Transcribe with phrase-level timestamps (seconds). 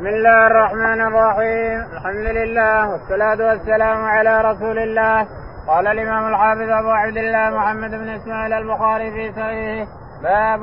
[0.00, 1.80] بسم الله الرحمن الرحيم.
[1.92, 5.26] الحمد لله والصلاة والسلام على رسول الله.
[5.68, 9.86] قال الإمام الحافظ أبو عبد الله محمد بن إسماعيل البخاري في صحيحه
[10.22, 10.62] باب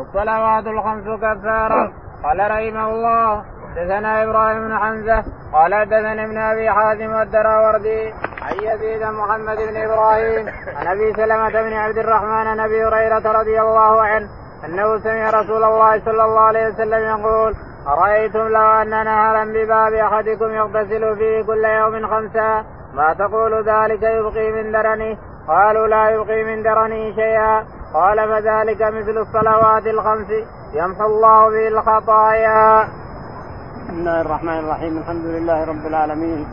[0.00, 1.92] الصلوات الخمس كفارة
[2.24, 8.12] قال رحمه الله حدثنا إبراهيم بن حمزة قال حدثنا ابن أبي حازم والدراوردي
[8.42, 10.44] عن يزيد محمد بن إبراهيم
[10.76, 14.28] عن أبي سلمة بن عبد الرحمن عن أبي هريرة رضي الله عنه
[14.64, 17.54] أنه سمع رسول الله صلى الله عليه وسلم يقول
[17.88, 22.64] أرأيتم لو أن نهرا بباب أحدكم يغتسل فيه كل يوم خمسا
[22.94, 25.16] ما تقول ذلك يبقي من درنه؟
[25.48, 27.64] قالوا لا يبقي من درنه شيئا.
[27.94, 30.30] قال فذلك مثل الصلوات الخمس.
[30.74, 32.88] يمحو الله به الخطايا.
[33.76, 34.98] بسم الله الرحمن الرحيم.
[34.98, 36.46] الحمد لله رب العالمين.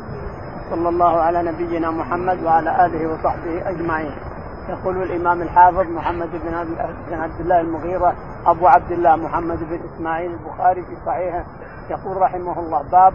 [0.70, 4.29] صلى الله على نبينا محمد وعلى آله وصحبه أجمعين.
[4.70, 6.54] يقول الإمام الحافظ محمد بن
[7.22, 8.16] عبد الله المغيرة
[8.46, 11.44] أبو عبد الله محمد بن إسماعيل البخاري في صحيحه
[11.90, 13.14] يقول رحمه الله باب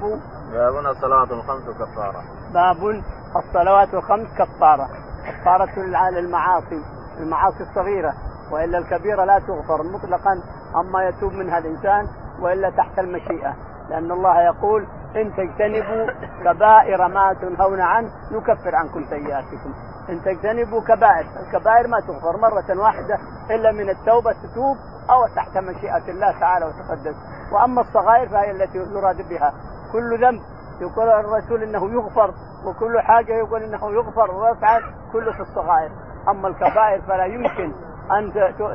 [0.52, 2.23] باب الصلوات الخمس كفارة.
[2.54, 3.02] باب
[3.37, 4.88] الصلوات الخمس كفارة.
[5.26, 5.79] كفارة
[6.10, 6.82] للمعاصي
[7.20, 8.12] المعاصي الصغيرة
[8.52, 10.42] وإلا الكبيرة لا تغفر مطلقا
[10.76, 12.09] اما يتوب منها الإنسان
[12.40, 13.54] وإلا تحت المشيئة.
[13.90, 14.86] لأن الله يقول
[15.16, 16.07] إن تجتنبوا
[16.45, 19.74] كبائر ما تنهون عنه نكفر عنكم سيئاتكم.
[20.09, 23.19] إن تجتنبوا كبائر الكبائر ما تغفر مرة واحدة
[23.51, 24.77] إلا من التوبة تتوب
[25.10, 27.15] أو تحت مشيئة الله تعالى وتقدس.
[27.52, 29.52] وأما الصغائر فهي التي يراد بها.
[29.93, 30.41] كل ذنب
[30.80, 34.82] يقول الرسول إنه يغفر وكل حاجة يقول إنه يغفر ويفعل
[35.13, 35.91] كله في الصغائر.
[36.29, 37.73] أما الكبائر فلا يمكن
[38.19, 38.32] أن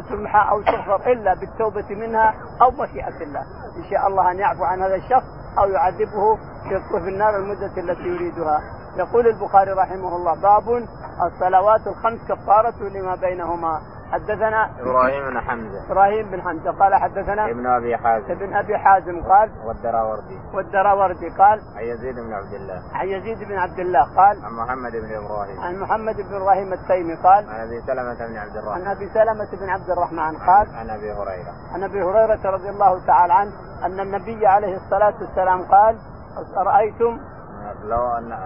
[0.09, 3.41] تمحى أو تغفر إلا بالتوبة منها أو مشيئة الله.
[3.77, 5.27] إن شاء الله أن يعفو عن هذا الشخص
[5.59, 6.35] أو يعذبه
[7.03, 8.78] في النار المدة التي يريدها.
[8.97, 10.87] يقول البخاري رحمه الله باب
[11.25, 13.81] الصلوات الخمس كفارة لما بينهما.
[14.11, 15.91] حدثنا إبراهيم بن حمزة.
[15.91, 16.71] إبراهيم بن حمزة.
[16.71, 18.31] قال حدثنا ابن أبي حازم.
[18.31, 20.39] ابن أبي حازم قال والدراوردي.
[20.53, 22.81] والدراوردي قال عن يزيد بن عبد الله.
[22.93, 25.59] عن يزيد بن عبد الله قال عن محمد بن إبراهيم.
[25.59, 28.81] عن محمد بن إبراهيم التيمي قال عن أبي سلمة بن عبد الرحمن.
[28.81, 31.53] عن أبي سلمة بن عبد الرحمن قال عن أبي هريرة.
[31.73, 33.51] عن أبي هريرة رضي الله تعالى عنه
[33.85, 35.97] أن النبي عليه الصلاة والسلام قال
[36.57, 37.19] أرأيتم
[37.83, 38.37] لو ان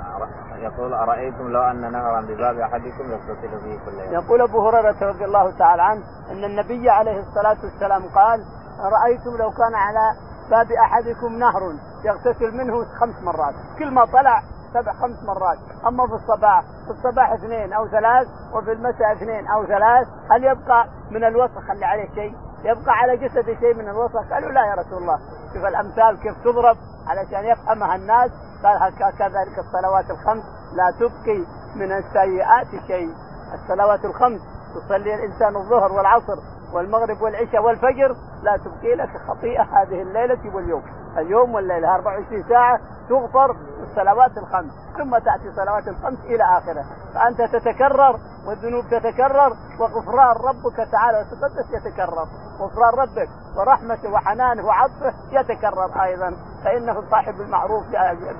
[0.57, 5.25] يقول أرأيتم لو أن نهرا بباب أحدكم يغتسل فيه كل يوم؟ يقول أبو هريرة رضي
[5.25, 8.45] الله تعالى عنه أن النبي عليه الصلاة والسلام قال
[8.79, 10.15] أرأيتم لو كان على
[10.51, 11.61] باب أحدكم نهر
[12.05, 13.53] يغتسل منه خمس مرات.
[13.79, 14.41] كل ما طلع
[14.73, 15.57] سبع خمس مرات.
[15.87, 20.87] أما في الصباح في الصباح اثنين أو ثلاث وفي المساء اثنين أو ثلاث هل يبقى
[21.11, 25.01] من الوسخ اللي عليه شيء؟ يبقى على جسده شيء من الوسخ؟ قالوا لا يا رسول
[25.01, 25.19] الله.
[25.53, 28.31] شوف الأمثال كيف تضرب علشان يفهمها الناس.
[28.65, 28.77] قال
[29.19, 30.43] كذلك الصلوات الخمس؟
[30.73, 31.43] لا تبقي
[31.75, 33.13] من السيئات شيء.
[33.53, 34.41] الصلوات الخمس
[34.75, 36.37] تصلي الإنسان الظهر والعصر.
[36.73, 40.83] والمغرب والعشاء والفجر لا تبقي لك خطيئة هذه الليلة واليوم.
[41.17, 42.79] اليوم والليلة 24 ساعة
[43.09, 50.75] تغفر الصلوات الخمس ثم تأتي صلوات الخمس إلى اخره فأنت تتكرر والذنوب تتكرر وغفران ربك
[50.91, 52.27] تعالى وتقدس يتكرر.
[52.59, 56.35] غفران ربك ورحمته وحنانه وعطفه يتكرر أيضا.
[56.65, 57.83] فإنه صاحب المعروف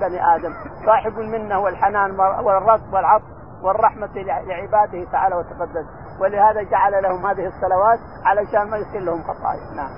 [0.00, 0.54] بني آدم.
[0.86, 3.24] صاحب المنة والحنان والرزق والعطف.
[3.64, 4.14] والرحمة
[4.48, 5.86] لعباده تعالى وتقدس.
[6.20, 9.74] ولهذا جعل لهم هذه الصلوات علشان ما يصير لهم خطايا.
[9.76, 9.90] نعم.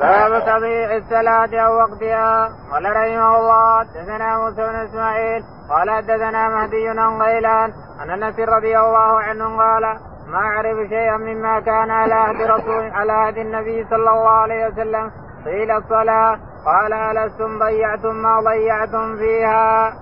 [0.00, 2.48] باب تضييع الصلاة أو وقتها.
[2.72, 8.78] قال رحمه الله حدثنا موسى بن إسماعيل قال حدثنا مهدي عن غيلان عن أنس رضي
[8.78, 9.82] الله عنه قال
[10.26, 15.10] ما أعرف شيئا مما كان على عهد رسول على عهد النبي صلى الله عليه وسلم.
[15.44, 16.38] قيل الصلاة.
[16.66, 19.92] قال ألستم ضيعتم ما ضيعتم فيها.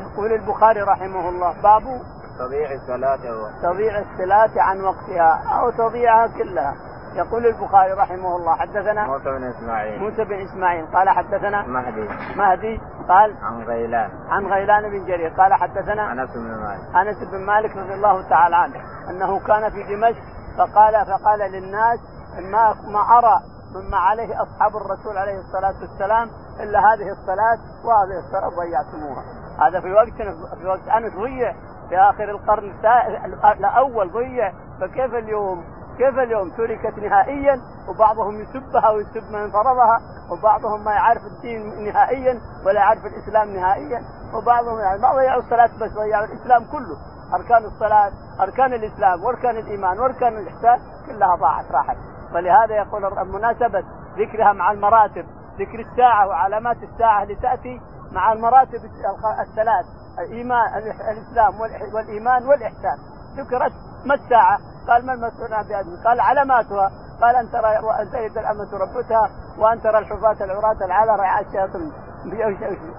[0.00, 1.82] يقول البخاري رحمه الله باب
[2.38, 3.18] تضييع الصلاة
[3.62, 6.74] تضييع الصلاة عن وقتها أو تضيعها كلها.
[7.14, 10.00] يقول البخاري رحمه الله حدثنا موسى بن إسماعيل.
[10.00, 12.08] موسى بن إسماعيل قال حدثنا مهدي.
[12.36, 14.10] مهدي قال عن غيلان.
[14.28, 16.96] عن غيلان بن جرير قال حدثنا أنس بن مالك.
[16.96, 20.22] أنس بن مالك رضي الله تعالى عنه أنه كان في دمشق
[20.58, 21.98] فقال فقال للناس
[22.52, 23.40] ما ما أرى
[23.74, 26.30] مما عليه أصحاب الرسول عليه الصلاة والسلام
[26.60, 29.24] إلا هذه الصلاة وهذه الصلاة ضيعتموها.
[29.60, 31.54] هذا في وقت في وقت انس ضيع
[31.88, 32.72] في آخر القرن
[33.58, 34.52] الأول ضيع.
[34.80, 35.64] فكيف اليوم؟
[35.98, 42.80] كيف اليوم؟ تركت نهائيا وبعضهم يسبها ويسب من فرضها وبعضهم ما يعرف الدين نهائيا ولا
[42.80, 44.02] يعرف الإسلام نهائيا
[44.34, 46.96] وبعضهم يعني ما ضيعوا الصلاة بس ضيعوا الإسلام كله.
[47.34, 48.10] أركان الصلاة
[48.40, 51.96] أركان الإسلام وأركان الإيمان وأركان الإحسان كلها ضاعت راحت.
[52.34, 53.84] ولهذا يقول مناسبة
[54.18, 55.24] ذكرها مع المراتب
[55.58, 57.80] ذكر الساعة وعلامات الساعة لتاتي
[58.12, 58.80] مع المراتب
[59.40, 59.86] الثلاث
[60.18, 60.66] الإيمان
[61.10, 61.60] الإسلام
[61.94, 62.98] والإيمان والإحسان.
[63.36, 63.72] ذكرت
[64.06, 64.58] ما الساعة؟
[64.88, 66.90] قال ما المسؤول عن بأدم قال علاماتها.
[67.20, 67.68] قال أن ترى
[68.12, 71.92] زيد الأمة ربتها وأن ترى الحفاة العراة العالى رعاء الشياطين.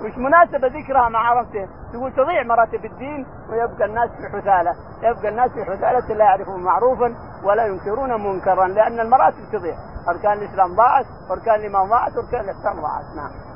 [0.01, 4.75] وش مناسبة ذكرها مع عرفتين؟ تقول تضيع مراتب الدين ويبقى الناس في حثالة.
[5.01, 9.75] يبقى الناس في حثالة لا يعرفون معروفا ولا ينكرون منكرا لأن المراتب تضيع.
[10.09, 13.05] أركان الإسلام ضاعت وأركان الإيمان ضاعت وأركان الإحسان ضاعت.
[13.15, 13.50] نعم.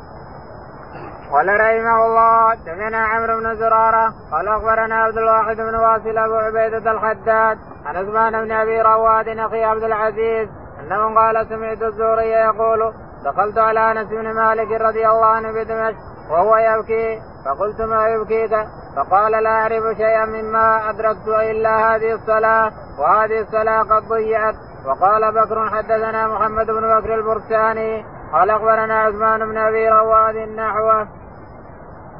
[1.31, 6.91] قال رحمه الله دثنا عمرو بن زرارة قال أخبرنا عبد الواحد بن واصل أبو عبيدة
[6.91, 10.49] الحداد عن عثمان بن أبي رواد أخي عبد العزيز
[10.79, 12.93] انه قال سمعت الزهري يقول
[13.25, 15.97] دخلت على أنس بن مالك رضي الله عنه بدمشق
[16.31, 18.51] وهو يبكي فقلت ما يبكيك؟
[18.95, 24.55] فقال لا أعرف شيئا مما أدركت إلا هذه الصلاة وهذه الصلاة قد ضيعت.
[24.85, 31.07] وقال بكر حدثنا محمد بن بكر البرساني قال أخبرنا عثمان بن أبي رواد نحوه.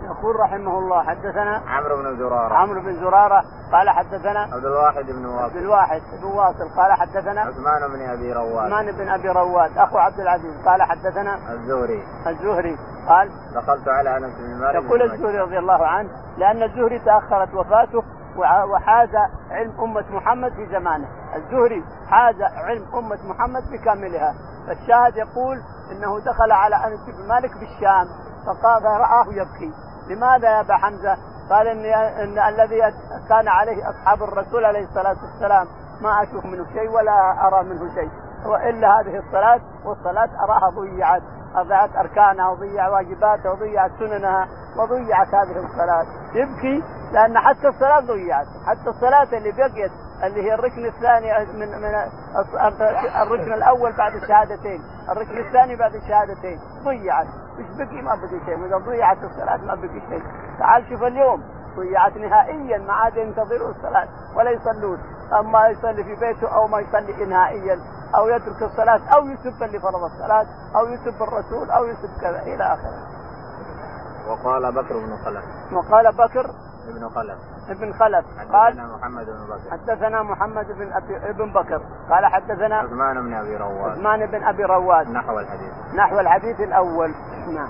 [0.03, 2.53] يقول رحمه الله حدثنا عمرو بن زرارة.
[2.53, 5.43] عمرو بن زرارة قال حدثنا عبد الواحد بن واصل.
[5.43, 8.71] عبد الواحد بن واصل قال حدثنا عثمان بن أبي رواد.
[8.71, 9.77] عثمان بن أبي رواد.
[9.77, 12.03] أخو عبد العزيز قال حدثنا الزهري.
[12.27, 12.77] الزهري
[13.07, 18.03] قال دخلت على أنس بن مالك يقول الزهري رضي الله عنه لأن الزهري تأخرت وفاته
[18.71, 19.15] وحاز
[19.51, 21.07] علم أمة محمد في زمانه.
[21.35, 24.33] الزهري حاز علم أمة محمد بكاملها.
[24.67, 25.61] فالشاهد يقول
[25.91, 28.07] إنه دخل على أنس بن مالك بالشام
[28.45, 29.73] فقال فرآه يبكي.
[30.09, 31.17] لماذا يا أبا حمزة؟
[31.49, 31.85] قال ان
[32.23, 32.81] إن الذي
[33.29, 35.67] كان عليه أصحاب الرسول عليه الصلاة والسلام
[36.01, 38.09] ما أشوف منه شيء ولا أرى منه شيء.
[38.45, 41.21] وإلا هذه الصلاة والصلاة أراها ضيعت.
[41.55, 44.47] اضيعت أركانها وضيع واجباتها وضيعت سننها
[44.77, 46.05] وضيعت هذه الصلاة.
[46.33, 48.47] يبكي لأن حتى الصلاة ضيعت.
[48.67, 49.91] حتى الصلاة اللي بقيت
[50.27, 51.95] اللي هي الركن الثاني من من
[53.21, 56.59] الركن الأول بعد الشهادتين، الركن الثاني بعد الشهادتين.
[56.83, 57.27] ضيعت،
[57.59, 60.23] إيش بقي؟ ما بقي شيء، اذا ضيعت الصلاة ما بقي شيء،
[60.59, 61.43] تعال شوف اليوم.
[61.77, 62.77] ضيعت نهائيا.
[62.77, 64.07] ما عاد ينتظروا الصلاة.
[64.35, 64.99] ولا يصلون،
[65.39, 67.79] أما يصلي في بيته أو ما يصلي نهائيا.
[68.15, 70.45] أو يترك الصلاة أو يسب اللي فرض الصلاة.
[70.75, 71.71] أو يسب الرسول.
[71.71, 72.41] أو يسب كذا.
[72.41, 73.15] إلى آخره.
[74.29, 75.43] وقال بكر بن خلف.
[75.73, 76.45] وقال بكر
[76.89, 77.39] ابن خلف.
[77.69, 78.25] ابن خلف.
[78.53, 79.71] قال محمد بن بكر.
[79.71, 81.81] حدثنا محمد بن أبي ابن بكر.
[82.09, 83.91] قال حدثنا عثمان بن أبي رواد.
[83.91, 85.09] عثمان بن أبي رواد.
[85.09, 85.73] نحو الحديث.
[85.97, 87.11] نحو الحديث الأول.
[87.55, 87.69] نعم.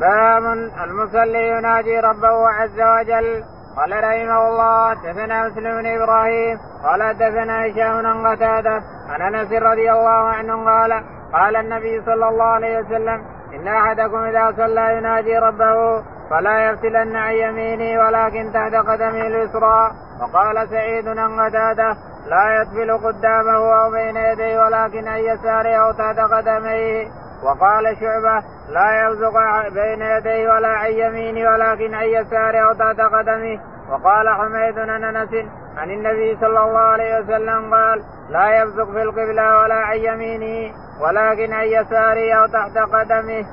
[0.00, 0.42] باب
[0.84, 3.44] المصلي يناجي ربه عز وجل.
[3.76, 6.58] قال رحمه الله حدثنا مسلم بن إبراهيم.
[6.84, 8.82] قال حدثنا هشام بن قتادة.
[9.08, 14.52] عن أنس رضي الله عنه قال قال النبي صلى الله عليه وسلم إن أحدكم إذا
[14.56, 19.90] صلى يناجي ربه فلا يفتلن عن يمينه ولكن تحت قدمه اليسرى.
[20.20, 21.96] وقال سعيد عن قتادة
[22.26, 27.06] لا يتفل قدامه أو بين يديه ولكن عن يساره أو تحت قدميه.
[27.42, 29.34] وقال شعبة لا يبزق
[29.68, 33.60] بين يديه ولا عن يمينه ولكن عن يساره أو تحت قدمه
[33.90, 35.30] وقال حميد عن أنس
[35.76, 41.52] عن النبي صلى الله عليه وسلم قال لا يبزق في القبلة ولا عن يمينه ولكن
[41.52, 43.44] عن يساره أو تحت قدمه.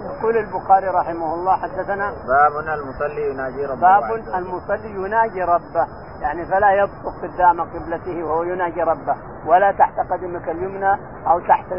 [0.00, 5.86] يقول البخاري رحمه الله حدثنا باب المصلي يناجي ربه باب المصلي يناجي ربه.
[6.20, 9.16] يعني فلا يبصق قدام قبلته وهو يناجي ربه.
[9.46, 10.92] ولا تحت قدمك اليمنى
[11.26, 11.72] أو تحت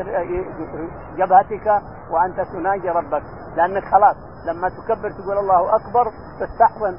[1.17, 1.81] جبهتك
[2.11, 3.23] وأنت تناجي ربك.
[3.55, 6.93] لأنك خلاص لما تكبر تقول الله أكبر تستحضر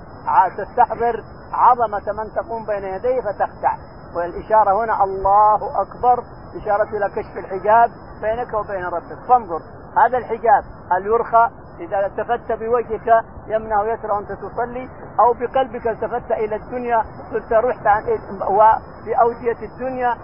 [0.58, 3.76] تستحضر عظمة من تقوم بين يديه فتخشع
[4.16, 6.24] والإشارة هنا الله أكبر
[6.56, 7.90] إشارة إلى كشف الحجاب
[8.22, 9.18] بينك وبين ربك.
[9.28, 9.60] فانظر
[9.96, 11.50] هذا الحجاب هل يرخى
[11.80, 14.88] إذا التفت بوجهك يمنع ويسرى وانت تصلي
[15.20, 18.02] أو بقلبك التفت إلى الدنيا قلت رحت عن
[18.48, 20.16] وفي اوديه الدنيا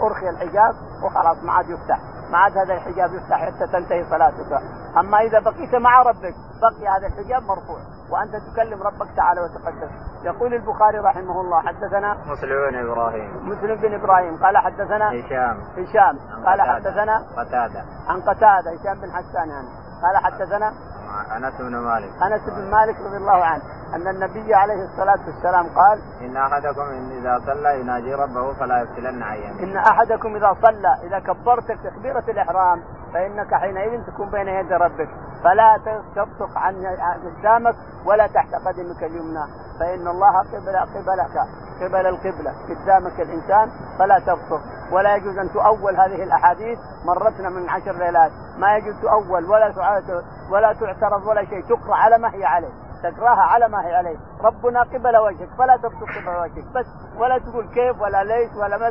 [0.00, 1.98] أرخي الحجاب وخلاص ما عاد يفتح.
[2.32, 4.62] ما عاد هذا الحجاب يفتح حتى تنتهي صلاتك.
[4.98, 7.78] أما إذا بقيت مع ربك بقي هذا الحجاب مرفوع.
[8.10, 9.90] وأنت تكلم ربك تعالى وتقدس.
[10.24, 13.48] يقول البخاري رحمه الله حدثنا مسلم بن إبراهيم.
[13.48, 14.44] مسلم بن إبراهيم.
[14.44, 15.56] قال حدثنا هشام.
[15.76, 16.18] هشام.
[16.46, 17.84] قال حدثنا قتادة.
[18.08, 19.68] عن قتادة هشام بن حسان يعني.
[20.02, 20.72] قال حدثنا
[21.36, 22.10] أنس بن مالك.
[22.22, 23.62] أنس بن مالك رضي الله عنه
[23.94, 29.22] أن النبي عليه الصلاة والسلام قال إن أحدكم إن إذا صلى يناجي ربه فلا يفتلن
[29.22, 32.82] عن يمينه إن أحدكم إذا صلى إذا كبرت تكبيرة الإحرام
[33.14, 35.08] فإنك حينئذ تكون بين يدي ربك.
[35.44, 35.80] فلا
[36.16, 36.74] تبصق عن
[37.24, 39.44] قدامك ولا تحت قدمك اليمنى.
[39.80, 41.46] فإن الله قبل قبلك
[41.80, 44.60] قبل القبلة قدامك الإنسان فلا تبصق
[44.92, 48.32] ولا يجوز أن تؤول هذه الأحاديث مرتنا من عشر ليلات.
[48.58, 49.66] ما يجوز تؤول ولا
[50.50, 51.62] ولا تعترض ولا شيء.
[51.68, 52.72] تقرأ على ما هي عليه
[53.02, 56.64] تقرأها على ما هي عليه ربنا قبل وجهك فلا تبصق قبل وجهك.
[56.74, 56.86] بس
[57.18, 58.90] ولا تقول كيف ولا ليش ولا ما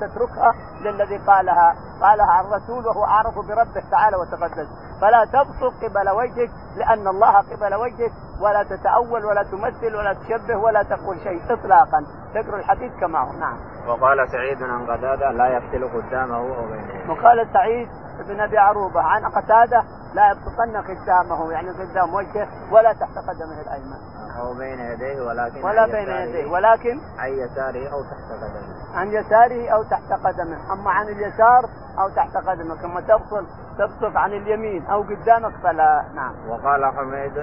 [0.00, 0.52] تتركها
[0.84, 1.74] للذي قالها.
[2.02, 4.68] قالها الرسول وهو أعرف بربه تعالى وتقدس.
[5.00, 8.12] فلا تبصق قبل وجهك لأن الله قبل وجهك.
[8.40, 12.04] ولا تتأول ولا تمثل ولا تشبه ولا تقول شيء اطلاقا.
[12.34, 13.32] تقرأ الحديث كما هو.
[13.32, 13.71] نعم.
[13.86, 17.88] وقال سعيد عن قتادة لا يفتل قدامه أو بين وقال سعيد
[18.22, 24.12] بن أبي عروبة عن قتادة لا يبسطن قدامه يعني قدام وجهه ولا تحت قدمه الأيمن.
[24.40, 28.96] أو بين يديه ولكن ولا بين يديه ولكن عن يساره أو تحت قدمه.
[28.98, 31.64] عن يساره أو تحت قدمه، أما عن اليسار
[31.98, 33.42] أو تحت قدمك، اما تبصر
[33.78, 36.34] تبصق عن اليمين أو قدامك فلا نعم.
[36.48, 37.36] وقال حميد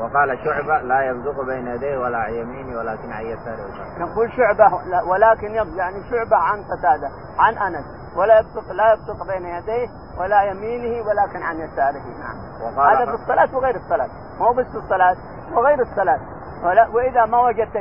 [0.00, 3.98] وقال شعبة لا يبزق بين يديه ولا عن يمينه ولكن عن يساره.
[3.98, 4.74] نقول شعبة
[5.06, 7.84] ولكن يبزق يعني شعبة عن قتادة عن أنس
[8.18, 12.80] ولا يبصق لا يبصق بين يديه ولا يمينه ولكن عن يساره نعم.
[12.80, 14.08] هذا في الصلاة وغير الصلاة،
[14.40, 15.16] مو بس في الصلاة
[15.54, 16.20] وغير الصلاة.
[16.64, 17.76] ولا وإذا ما وجدت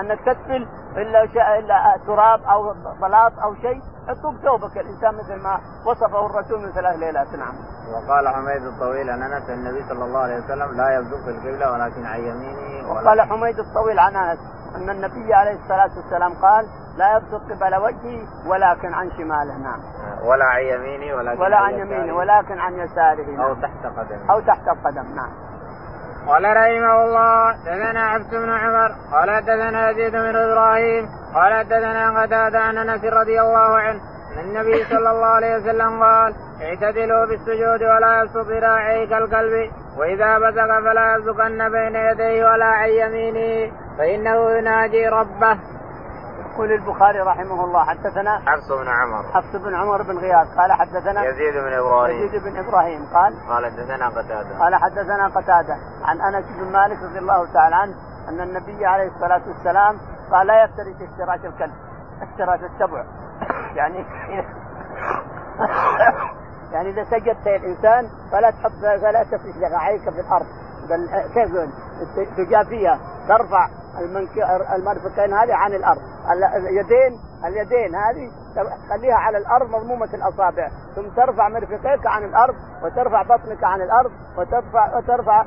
[0.00, 3.80] انك تدفل إلا شيء إلا تراب أو بلاط أو شيء.
[4.08, 7.34] اطلب ثوبك الإنسان مثل ما وصفه الرسول من ثلاث ليلات.
[7.34, 7.54] نعم.
[7.94, 12.06] وقال حميد الطويل عن أنس النبي صلى الله عليه وسلم لا يبدو في القبلة ولكن
[12.06, 14.38] عن يمينه وقال حميد الطويل عن أنس
[14.76, 19.58] أن النبي عليه الصلاة والسلام قال لا يبصق قبل وجهه ولكن عن شماله.
[19.58, 19.80] نعم.
[20.26, 23.30] ولا عن يمينه ولكن ولا عن يمينه ولكن عن يساره.
[23.30, 23.40] نعم.
[23.40, 25.14] أو تحت قدمه أو تحت القدم.
[25.14, 25.30] نعم.
[26.26, 32.58] قال رحمه الله دثنا عبد بن عمر قال دثنا يزيد بن إبراهيم قال دثنا قتادة
[32.58, 34.00] عن أنس رضي الله عنه
[34.32, 40.80] أن النبي صلى الله عليه وسلم قال اعتدلوا بالسجود ولا يبسط ذراعي كالكلب وإذا بزق
[40.84, 45.58] فلا يبزقن بين يديه ولا عن يمينه فإنه يناجي ربه.
[46.54, 49.22] يقول البخاري رحمه الله حدثنا حفص بن عمر.
[49.32, 52.26] حفص بن عمر بن غياث قال حدثنا يزيد بن إبراهيم.
[52.26, 54.58] يزيد بن إبراهيم قال قال حدثنا قتادة.
[54.58, 57.94] قال حدثنا قتادة عن أنس بن مالك رضي الله تعالى عنه
[58.28, 59.98] أن النبي عليه الصلاة والسلام
[60.32, 61.74] قال لا يفترش افتراش الكلب
[62.22, 63.04] افتراش السبع.
[63.78, 64.06] يعني
[66.72, 70.46] يعني إذا سجدت الإنسان فلا تحط فلا تفرش ذراعيك في الأرض.
[70.88, 71.50] بل كيف
[72.36, 72.98] تجافيها
[73.28, 73.68] ترفع
[74.76, 76.00] المرفقين هذه عن الأرض.
[76.56, 78.30] اليدين اليدين هذه
[78.90, 80.68] خليها على الأرض مضمومة الأصابع.
[80.96, 85.44] ثم ترفع مرفقيك عن الأرض وترفع بطنك عن الأرض وترفع وترفع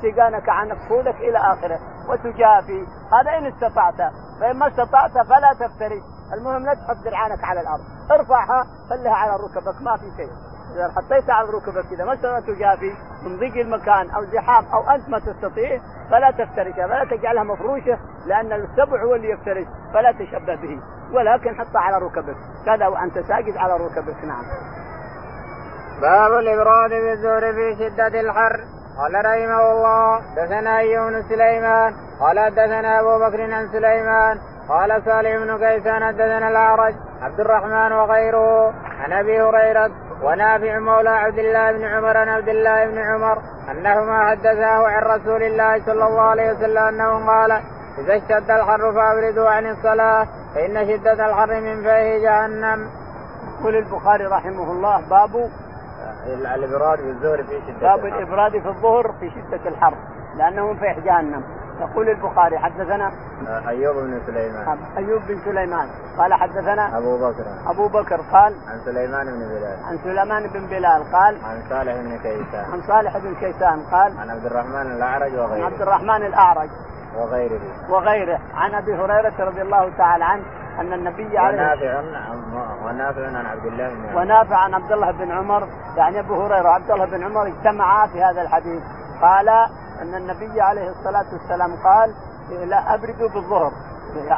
[0.00, 2.86] سيقانك عن فخذك إلى آخره وتجافي.
[3.12, 4.12] هذا إن استطعت.
[4.40, 6.02] فإن ما استطعت فلا تفتري.
[6.34, 7.84] المهم لا تحط درعانك على الأرض.
[8.10, 10.30] ارفعها خليها على ركبك ما في شيء.
[10.76, 12.92] اذا حطيتها على ركبك اذا ما استطعت تجافي
[13.22, 15.80] من ضيق المكان أو زحام أو أنت ما تستطيع
[16.10, 20.80] فلا تفترشها فلا تجعلها مفروشة لأن السبع هو اللي يفترش فلا تشبه به.
[21.12, 22.36] ولكن حطها على ركبك.
[22.66, 24.44] كذا وأنت ساجد على ركبك نعم.
[26.02, 28.60] باب الإبراد بالزور في شدة الحر.
[28.98, 31.94] قال رحمه الله دثنا أيوب سليمان.
[32.20, 34.38] قال دثنا أبو بكر عن سليمان.
[34.68, 39.90] قال سالم بن كيسان دثنا الأعرج عبد الرحمن وغيره عن أبي هريرة
[40.22, 43.38] ونافع مولى عبد الله بن عمر عن عبد الله بن عمر
[43.70, 47.52] أنهما حدثاه عن رسول الله صلى الله عليه وسلم أنه قال
[47.98, 52.90] إذا اشتد الحر فأبردوا عن الصلاة فإن شدة الحر من فيه جهنم.
[53.60, 55.50] يقول البخاري رحمه الله باب
[56.54, 59.94] الإبراد في الظهر في شدة باب الإبراد في الظهر في شدة الحر
[60.36, 61.42] لأنه من فيح جهنم
[61.80, 63.12] يقول البخاري حدثنا
[63.68, 64.78] أيوب بن سليمان.
[64.96, 65.88] أيوب بن سليمان.
[66.18, 67.44] قال حدثنا أبو بكر.
[67.66, 69.78] أبو بكر قال عن سليمان بن بلال.
[69.84, 72.64] عن سليمان بن بلال قال عن صالح بن كيسان.
[72.72, 75.64] عن صالح بن كيسان قال عن عبد الرحمن الأعرج وغيره.
[75.64, 76.68] عن عبد الرحمن الأعرج
[77.16, 77.60] وغيره.
[77.90, 78.38] وغيره.
[78.54, 80.42] عن أبي هريرة رضي الله تعالى عنه
[80.80, 82.00] أن النبي عليه ونافع
[82.84, 84.20] ونافع عن عبد الله بن عمر.
[84.20, 85.68] ونافع عن عبد الله بن عمر.
[85.96, 88.82] يعني أبو هريرة وعبد الله بن عمر اجتمعا في هذا الحديث.
[89.22, 89.48] قال
[90.02, 92.14] أن النبي عليه الصلاة والسلام قال
[92.68, 93.72] لا ابردوا بالظهر.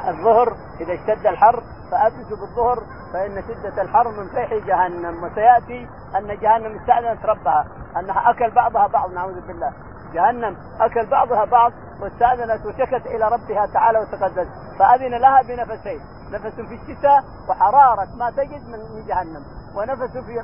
[0.09, 2.79] الظهر إذا اشتد الحر فابردوا بالظهر
[3.13, 7.67] فإن شدة الحر من فيح جهنم وسيأتي أن جهنم استأذنت ربها
[7.97, 9.73] أنها أكل بعضها بعض نعوذ بالله.
[10.15, 14.47] جهنم أكل بعضها بعض واستأذنت وشكت إلى ربها تعالى وتقدس
[14.79, 16.01] فأذن لها بنفسين
[16.33, 19.45] نفس في الشتاء وحرارة ما تجد من جهنم
[19.77, 20.43] ونفس في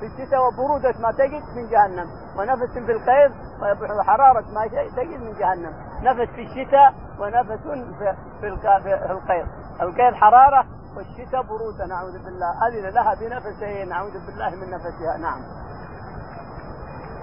[0.00, 2.06] في الشتاء وبرودة ما تجد من جهنم.
[2.38, 3.32] ونفس في القيظ
[3.98, 4.66] وحرارة ما
[4.96, 5.72] تجد من جهنم.
[6.02, 7.62] نفس في الشتاء ونفس
[8.40, 8.46] في
[9.10, 9.46] القيظ
[9.80, 10.64] القيظ حرارة
[10.96, 12.68] والشتاء بروده نعوذ بالله.
[12.68, 15.16] أذن لها بنفسين نعوذ بالله من نفسها.
[15.20, 15.40] نعم.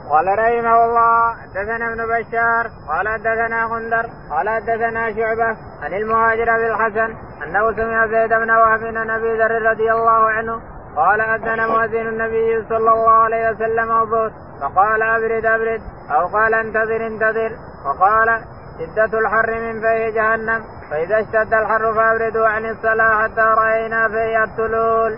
[0.10, 6.68] قال رحمه الله حدثنا ابن بشار قال حدثنا غندر قال حدثنا شعبة عن المهاجر أبي
[6.68, 10.62] الحسن أنه سمع زيد بن وهب عن أبي ذر رضي الله عنه
[10.96, 14.32] قال أذن مؤذن النبي صلى الله عليه وسلم الظهر
[14.62, 15.82] فقال أبرد أبرد.
[16.12, 17.52] أو قال انتظر انتظر.
[17.86, 18.40] وقال
[18.80, 20.64] شدة الحر من فيه جهنم.
[20.90, 25.18] فإذا اشتد الحر فأبردوا عن الصلاة حتى رأينا فيه التلول.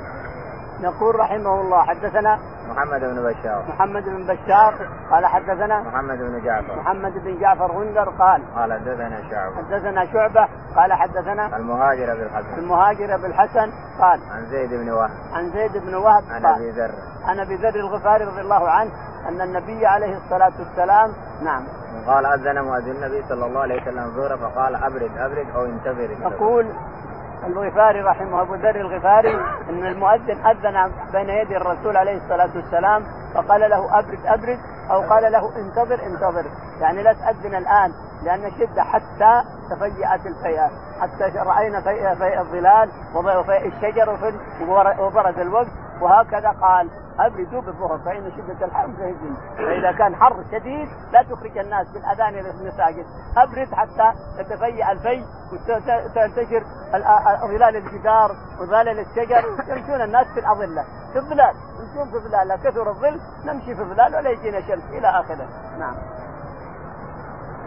[0.84, 3.64] يقول رحمه الله حدثنا محمد بن بشار.
[3.68, 4.74] محمد بن بشار
[5.12, 6.76] قال حدثنا محمد بن جعفر.
[6.76, 9.56] محمد بن جعفر غندر قال قال حدثنا شعبة.
[9.56, 12.58] حدثنا شعبة قال حدثنا المهاجر بن الحسن.
[12.58, 15.10] المهاجر بن الحسن قال عن زيد بن وهب.
[15.34, 16.92] عن زيد بن وهب عن قال أبي ذر.
[17.26, 18.92] عن أبي ذر الغفاري رضي الله عنه
[19.30, 21.64] أن النبي عليه الصلاة والسلام نعم.
[22.08, 26.34] قال أذن مؤذن النبي صلى الله عليه وسلم ظهر فقال أبرد أبرد أو انتظر انتظر.
[26.36, 26.66] يقول
[27.48, 29.36] الغفاري رحمه أبو ذر الغفاري
[29.70, 34.60] إن المؤذن أذن بين يدي الرسول عليه الصلاة والسلام فقال له أبرد أبرد
[34.92, 36.46] أو قال له انتظر انتظر.
[36.82, 37.92] يعني لا تأذن الآن.
[38.26, 40.70] لأن شدة حتى تفيأت الفيئه
[41.02, 45.68] حتى رأينا فيء فيء الظلال وفيء الشجر وفي- وبرز الوقت.
[46.02, 46.90] وهكذا قال
[47.20, 49.36] ابردوا بالظهر فإن شدة الحر تهزم.
[49.58, 53.06] فإذا كان حر شديد لا تخرج الناس بالاذان إلى المساجد.
[53.38, 56.64] ابرد حتى تتفيأ الفي وتنتشر
[56.96, 59.46] ال- ظلال الجدار وظلال الشجر.
[59.68, 60.84] يمشون الناس في الأظلة.
[61.14, 62.48] في الظلال يمشون في الظلال.
[62.48, 64.84] لا كثر الظل نمشي في الظلال ولا يجينا شمس.
[64.90, 65.48] إلى آخره.
[65.80, 65.96] نعم.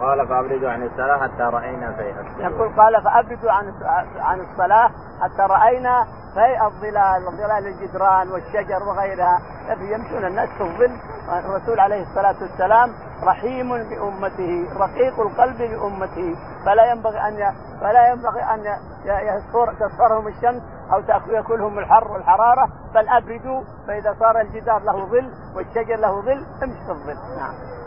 [0.00, 3.74] قال فأبردوا عن الصلاة حتى رأينا فيها يقول قال فأبردوا عن
[4.18, 4.90] عن الصلاة
[5.20, 9.40] حتى رأينا في الظلال ظلال الجدران والشجر وغيرها.
[9.80, 10.96] يمشون الناس في الظل.
[11.28, 12.90] الرسول عليه الصلاة والسلام
[13.24, 16.36] رحيم بامته رقيق القلب بامته
[16.66, 17.54] فلا ينبغي أن.
[17.80, 18.64] فلا ينبغي أن
[19.04, 20.62] يصفر تصفرهم الشمس
[20.92, 26.84] أو يأكلهم الحر والحراره بل أبردوا فإذا صار الجدار له ظل والشجر له ظل امشي
[26.84, 27.16] في الظل.
[27.38, 27.77] نعم.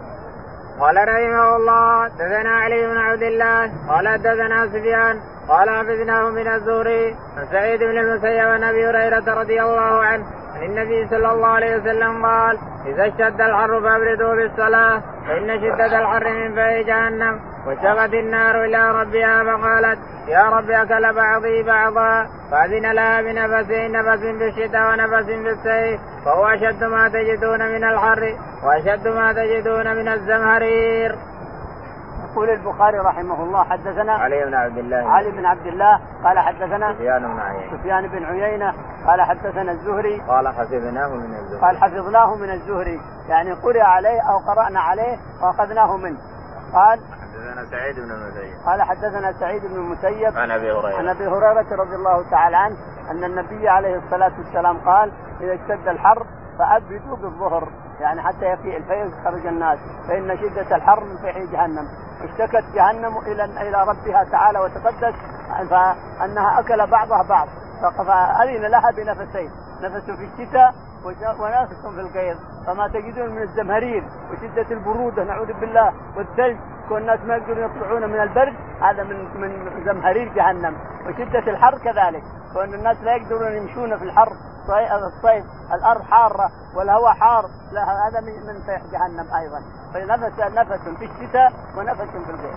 [0.82, 7.16] قال رحمه الله دثنا علي بن عبد الله قال دثنا سفيان قال حفظناه من الزهري
[7.38, 10.26] عن سعيد بن المسيب عن أبي هريرة رضي الله عنه
[10.62, 16.34] عن النبي صلى الله عليه وسلم قال إذا اشتد الحر فأبردوا بالصلاة فإن شدة الحر
[16.34, 23.22] من فيه جهنم وشغت النار إلى ربها فقالت يا رب أكل بعضي بعضا فأذن لها
[23.22, 29.34] بنفس نفس في الشتاء ونفس في الصيف فهو أشد ما تجدون من الحر وأشد ما
[29.34, 31.16] تجدون من الزمهرير.
[32.32, 35.12] يقول البخاري رحمه الله حدثنا علي بن عبد الله.
[35.12, 37.78] علي بن عبد الله قال حدثنا سفيان بن عيينة.
[37.78, 38.74] سفيان بن عيينة
[39.08, 40.22] قال حدثنا الزهري.
[40.28, 45.98] قال حفظناه من الزهد قال حفظناه من الزهري يعني قرئ عليه أو قرأنا عليه وأخذناه
[45.98, 46.18] منه.
[46.74, 48.66] قال حدثنا سعيد بن المسيب.
[48.66, 52.76] قال حدثنا سعيد بن المسيب عن أبي عن هريره أبي هريرة رضي الله تعالى عنه
[53.12, 56.26] أن النبي عليه الصلاة والسلام قال إذا اشتد الحر
[56.60, 57.68] فابردوا بالظهر.
[58.02, 61.88] يعني حتى يفيء الفيض خرج الناس فإن شدة الحر من فيح جهنم.
[62.24, 65.16] اشتكت جهنم إلى إلى ربها تعالى وتقدس
[65.70, 67.48] فأنها أكل بعضها بعض.
[67.98, 70.74] فأذن لها بنفسين نفس في الشتاء
[71.40, 72.38] ونفس في القيظ
[72.68, 76.58] فما تجدون من الزمهرير وشدة البرودة نعوذ بالله والثلج
[76.90, 80.76] كون الناس ما يقدرون يطلعون من البرد هذا من من زمهرير جهنم.
[81.08, 82.24] وشدة الحر كذلك.
[82.54, 84.30] كون الناس لا يقدرون يمشون في الحر
[84.68, 88.56] صي- الصيف الأرض حارة والهواء حار لا هذا من من
[88.92, 89.60] جهنم أيضا.
[89.94, 92.56] فنفس نفس في الشتاء ونفس في البيت.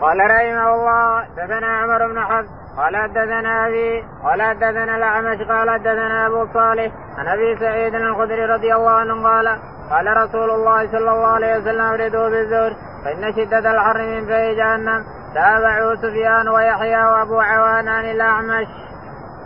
[0.00, 6.26] قال رحمه الله دثنا عمر بن حفص قال حدثنا أبي قال حدثنا الأعمش قال حدثنا
[6.26, 9.58] أبو صالح عن أبي سعيد الخدري رضي الله عنه قال
[9.90, 12.72] قال رسول الله صلى الله عليه وسلم ابردوا بالزور
[13.04, 15.04] فإن شدة الحر من في جهنم.
[15.34, 18.68] تابعوا سفيان ويحيى وابو عوان عن الأعمش.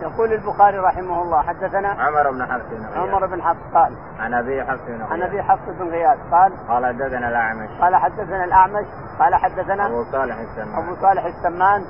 [0.02, 2.96] يقول البخاري رحمه الله حدثنا عمر بن حفص بن غياث.
[2.96, 5.30] عمر بن حفص قال عن أبي حفص بن عن غياث.
[5.30, 7.70] أبي حفص بن غياث قال قال حدثنا الأعمش.
[7.80, 8.86] قال حدثنا الأعمش
[9.18, 10.84] قال حدثنا أبو صالح السمان.
[10.84, 11.84] أبو صالح السمان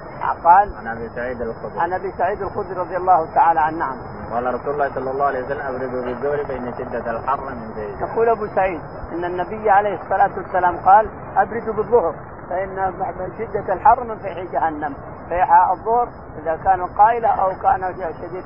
[0.45, 1.81] قال عن أبي سعيد الخدري.
[1.81, 3.79] عن أبي سعيد الخدري رضي الله تعالى عنه.
[3.79, 3.97] نعم.
[4.33, 8.29] قال رسول الله صلى الله عليه وسلم ابردوا بالزور فان شدة الحر من زيت يقول
[8.29, 8.81] أبو سعيد
[9.13, 12.15] إن النبي عليه الصلاة والسلام قال ابردوا بالظهر.
[12.49, 12.93] فإن
[13.39, 14.95] شدة الحر من فيح جهنم
[15.29, 16.09] فيح الظهر
[16.43, 18.45] إذا كان قائله أو كان شديد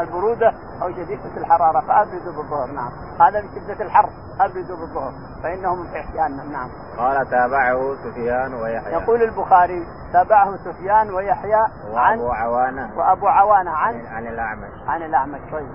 [0.00, 2.90] البرودة أو شديدة الحرارة فأبردوا بالظهر نعم.
[3.20, 4.08] هذا من شدة الحر
[4.40, 6.68] أبردوا بالظهر فانه من فيح جهنم نعم.
[6.98, 8.92] قال تابعه سفيان ويحيى.
[8.92, 12.98] يقول البخاري تابعه سفيان ويحيى عن وابو عوانة.
[12.98, 14.88] وأبو عوانة عن عن, الأعمش.
[14.88, 15.74] عن الأعمش طيب.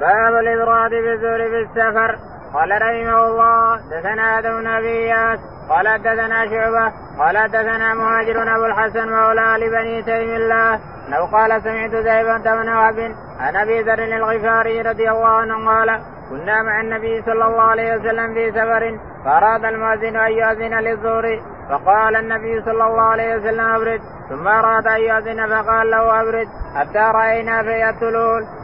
[0.00, 2.18] باب الإبراد بالزور في السفر
[2.54, 4.38] قال رحمه الله دثنا
[4.78, 10.74] أبي إياس قال حدثنا شعبة قال حدثنا مهاجر أبو الحسن مولى لبني تيم الله
[11.08, 16.62] أنه قال سمعت زيبة بن وهب عن أبي ذر الغفاري رضي الله عنه قال كنا
[16.62, 22.62] مع النبي صلى الله عليه وسلم في سفر فأراد المؤذن أن يؤذن للظهر فقال النبي
[22.62, 24.00] صلى الله عليه وسلم أبرد.
[24.28, 26.48] ثم أراد أن يؤذن فقال له أبرد.
[26.74, 27.94] حتى رأينا في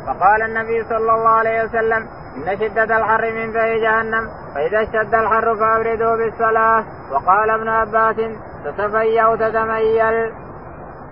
[0.06, 5.56] فقال النبي صلى الله عليه وسلم إن شدة الحر من في جهنم فإذا اشتد الحر
[5.56, 6.84] فأبردوا بالصلاة.
[7.12, 8.16] وقال ابن عباس
[8.64, 10.32] تتفيأ تتميل.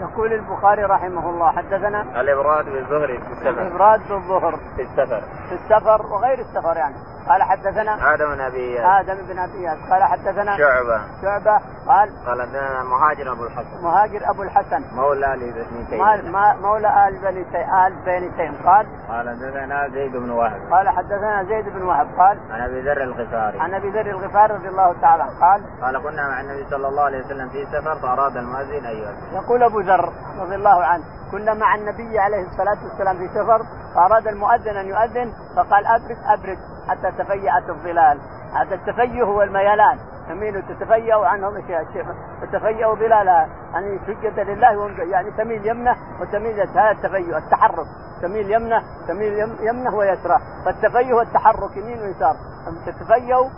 [0.00, 3.62] يقول البخاري رحمه الله حدثنا الإبراد بالظهر في السفر.
[3.62, 4.58] الإبراد بالظهر.
[4.76, 5.20] في السفر.
[5.48, 6.94] في السفر وغير السفر يعني.
[7.28, 11.00] قال حدثنا آدم بن أبي آدم بن أبي إياس قال حدثنا شعبة.
[11.22, 11.60] شعبة.
[11.86, 13.82] قال قال حدثنا مهاجر أبو الحسن.
[13.82, 14.84] مهاجر أبو الحسن.
[14.96, 16.32] مولى لبني تيم
[16.62, 20.60] مولى آل بني تيم آل بني تيم قال قال حدثنا زيد بن وهب.
[20.70, 22.06] قال حدثنا زيد بن وهب.
[22.18, 23.60] قال عن أبي ذر الغفاري.
[23.60, 27.24] عن أبي ذر الغفاري رضي الله تعالى قال قال كنا مع النبي صلى الله عليه
[27.24, 29.34] وسلم في سفر فأراد المؤذن أن يؤذن.
[29.34, 33.62] يقول أبو ذر رضي الله عنه كنا مع النبي عليه الصلاة والسلام في سفر
[33.94, 36.58] فأراد المؤذن أن يؤذن فقال أبرد أبرد.
[36.88, 38.18] حتى تفيأت الظلال.
[38.54, 39.98] هذا التفيؤ هو الميلان.
[40.28, 41.54] تميل تتفيأ عنهم
[42.42, 47.86] تتفيأ ظلالها يعني سجد لله يعني تميل يمنه وتميل هذا التفيؤ التحرك.
[48.22, 52.36] تميل يمنه تميل يمنه ويسره فالتفيؤ هو التحرك يمين ويسار.
[52.86, 53.50] تتفيأ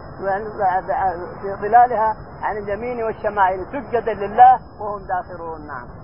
[1.43, 3.67] في ظلالها عن اليمين والشمائل.
[3.73, 6.04] سجدا لله وهم داخرون نعم.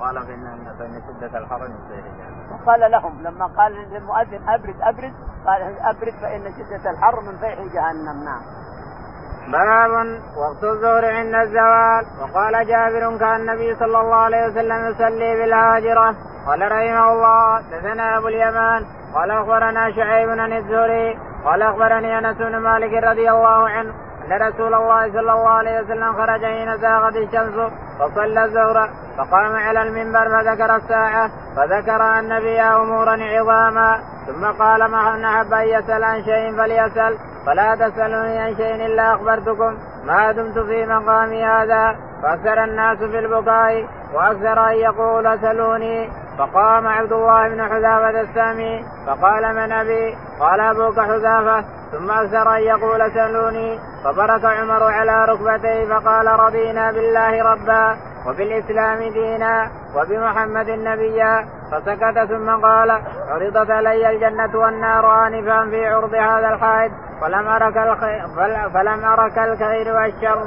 [0.00, 1.68] قال فإن فإن شدة الحر
[2.52, 5.12] وقال لهم لما قال للمؤذن أبرد أبرد
[5.46, 8.24] قال أبرد فإن شدة الحر من فيح جهنم.
[8.24, 8.42] نعم.
[9.52, 12.04] باب وقت الظهر عند الزوال.
[12.22, 16.14] وقال جابر كان النبي صلى الله عليه وسلم يصلي بالهاجرة.
[16.46, 18.86] قال رحمه الله دثنا أبو اليمان.
[19.14, 21.18] قال أخبرنا شعيب بن الزهري.
[21.44, 24.05] قال أخبرني أنس بن مالك رضي الله عنه.
[24.26, 29.82] أن رسول الله صلى الله عليه وسلم خرج حين زاغت الشمس فصلى الظهر فقام على
[29.82, 36.22] المنبر فذكر الساعة فذكر أن فيها أمورا عظاما ثم قال من أحب أن يسأل عن
[36.24, 42.98] شيء فليسأل فلا تسألوني عن شيء إلا أخبرتكم ما دمت في مقامي هذا فأكثر الناس
[42.98, 50.16] في البكاء وأكثر أن يقول سلوني فقام عبد الله بن حذافة السامي فقال من أبي
[50.40, 51.64] قال أبوك حذافة.
[51.96, 59.70] ثم أكثر أن يقول سلوني فبرك عمر على ركبتيه فقال رضينا بالله ربا وبالإسلام دينا
[59.96, 62.90] وبمحمد نبيا فسكت ثم قال
[63.28, 68.28] عرضت علي الجنة والنار آنفا في عرض هذا الحائط فلم أرك الخير
[68.74, 70.46] فلم أرك الخير والشر.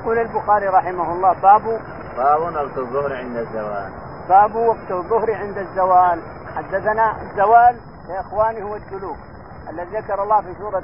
[0.00, 1.62] يقول البخاري رحمه الله باب
[2.16, 3.90] باب وقت الظهر عند الزوال.
[4.28, 6.20] باب وقت الظهر عند الزوال
[6.56, 7.76] حدثنا الزوال
[8.08, 9.31] يا إخواني هو الدلوك
[9.72, 10.82] الذي ذكر الله في سورة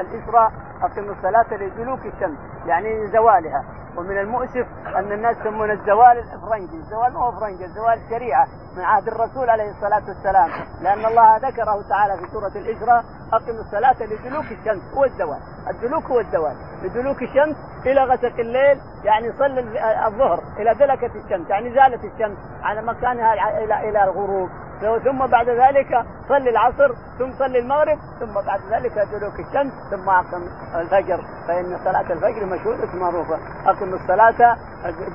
[0.00, 0.52] الإسراء
[0.82, 3.64] أقم الصلاة لدلوك الشمس يعني زوالها
[3.96, 9.08] ومن المؤسف أن الناس يسمون الزوال الإفرنجي الزوال ما هو إفرنجي الزوال شريعة من عهد
[9.08, 10.50] الرسول عليه الصلاة والسلام.
[10.80, 15.40] لأن الله ذكره تعالى في سورة الإسراء أقم الصلاة لدلوك الشمس هو الزوال.
[15.70, 16.56] الدلوك هو الزوال.
[16.82, 19.58] لدلوك الشمس إلى غسق الليل يعني صل
[20.06, 23.32] الظهر إلى دلكة الشمس يعني زالت الشمس على مكانها
[23.64, 24.48] إلى إلى الغروب.
[24.80, 30.42] ثم بعد ذلك صلي العصر ثم صلي المغرب ثم بعد ذلك دلوك الشمس ثم أقم
[30.74, 31.20] الفجر.
[31.48, 34.56] فإن صلاة الفجر مشهوره معروفه أقم الصلاة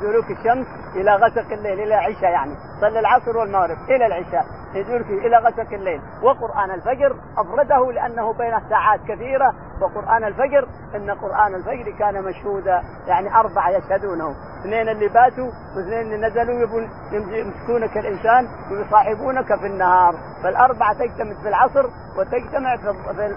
[0.01, 2.55] دلوك الشمس إلى غسق الليل إلى العشاء يعني.
[2.81, 4.45] صلي العصر والمغرب إلى العشاء.
[4.73, 6.01] يدور إلى غسق الليل.
[6.23, 9.53] وقرآن الفجر أفرده لأنه بين ساعات كثيرة.
[9.81, 14.35] وقرآن الفجر إن قرآن الفجر كان مشهودا يعني أربعة يشهدونه.
[14.61, 20.13] اثنين اللي باتوا واثنين اللي نزلوا يمسكونك الإنسان ويصاحبونك في النهار.
[20.43, 21.85] فالأربعة تجتمع في العصر
[22.17, 22.77] وتجتمع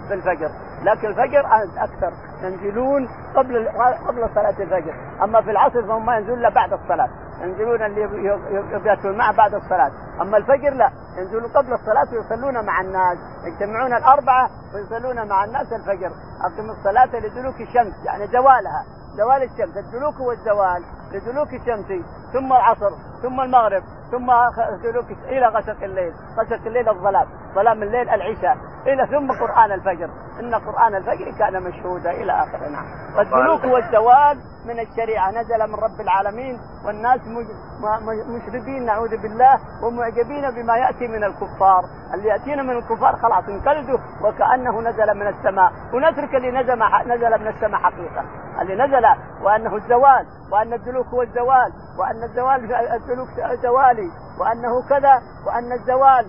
[0.08, 0.50] في الفجر.
[0.82, 1.46] لكن الفجر
[1.78, 2.12] أكثر.
[2.42, 3.68] ينزلون قبل
[4.08, 4.94] قبل صلاة الفجر.
[5.22, 7.08] أما في العصر فهم ما ينزلون إلا بعد الصلاة.
[7.44, 8.00] ينزلون اللي
[8.72, 9.90] يباتون معه بعد الصلاة.
[10.20, 16.10] أما الفجر لا ينزلون قبل الصلاة ويصلون مع الناس يجتمعون الأربعة ويصلون مع الناس الفجر.
[16.44, 18.84] أقم الصلاة لدلوك الشمس يعني زوالها
[19.16, 22.90] زوال الشمس الدلوك هو الزوال لدلوك الشمس ثم العصر
[23.22, 24.32] ثم المغرب ثم
[24.82, 28.56] دلوك إلى غسق الليل غسق الليل الظلام ظلام الليل العشاء.
[28.86, 30.10] إلى ثم قرآن الفجر.
[30.40, 32.84] إن قرآن الفجر كان مشهودا إلى اخره نعم
[33.16, 35.30] والدلوك هو الزوال من الشريعة.
[35.30, 37.20] نزل من رب العالمين والناس
[38.28, 41.84] مشربين نعوذ بالله ومعجبين بما يأتي من الكفار.
[42.14, 45.72] اللي يأتينا من الكفار خلاص نقلده وكأنه نزل من السماء.
[45.94, 48.24] ونترك اللي نزل نزل من السماء حقيقة.
[48.60, 49.04] اللي نزل
[49.42, 53.28] وأنه الزوال وأن الدلوك هو الزوال وأن الزوال الدلوك
[53.62, 56.26] زوالي وأنه كذا وأن الزوال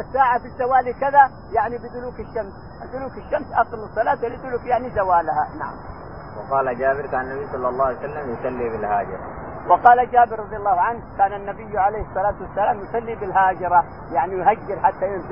[0.00, 1.30] الساعة في الزوال كذا.
[1.52, 2.52] يعني بدلوك الشمس.
[2.92, 5.48] دلوك الشمس أقل الصلاة لدلوك يعني زوالها.
[5.58, 5.74] نعم.
[6.36, 9.18] وقال جابر كان النبي صلى الله عليه وسلم يصلي بالهاجر
[9.68, 13.84] وقال جابر رضي الله عنه كان النبي عليه الصلاة والسلام يصلي بالهاجرة.
[14.12, 15.22] يعني يهجر حتى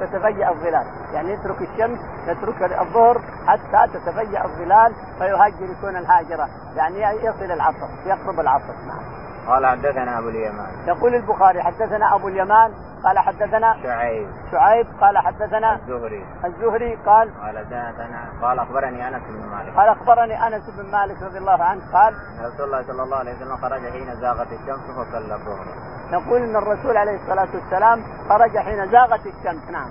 [0.00, 0.86] تتفيأ الظلال.
[1.12, 6.48] يعني يترك الشمس يترك الظهر حتى تتفيأ الظلال فيهجر يكون الهاجرة.
[6.76, 8.74] يعني يصل العصر يقرب العصر.
[8.88, 9.02] نعم.
[9.46, 10.88] قال حدثنا أبو اليمان.
[10.88, 12.72] يقول البخاري حدثنا أبو اليمان
[13.04, 14.28] قال حدثنا شعيب.
[14.52, 16.26] شعيب قال حدثنا الزهري.
[16.44, 19.76] الزهري قال قال حدثنا قال أخبرني أنس بن مالك.
[19.76, 23.56] قال أخبرني أنس بن مالك رضي الله عنه قال رسول الله صلى الله عليه وسلم
[23.56, 25.66] خرج حين زاغت الشمس فصلى الظهر.
[26.12, 29.90] يقول إن الرسول عليه الصلاة والسلام خرج حين زاغت الشمس نعم.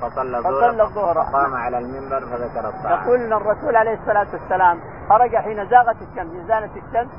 [0.00, 1.14] فصلى فصلى الظهر.
[1.14, 3.04] فقام على المنبر فذكر الطعام.
[3.04, 7.10] يقول إن الرسول عليه الصلاة والسلام خرج حين زاغت الشمس زالت الشمس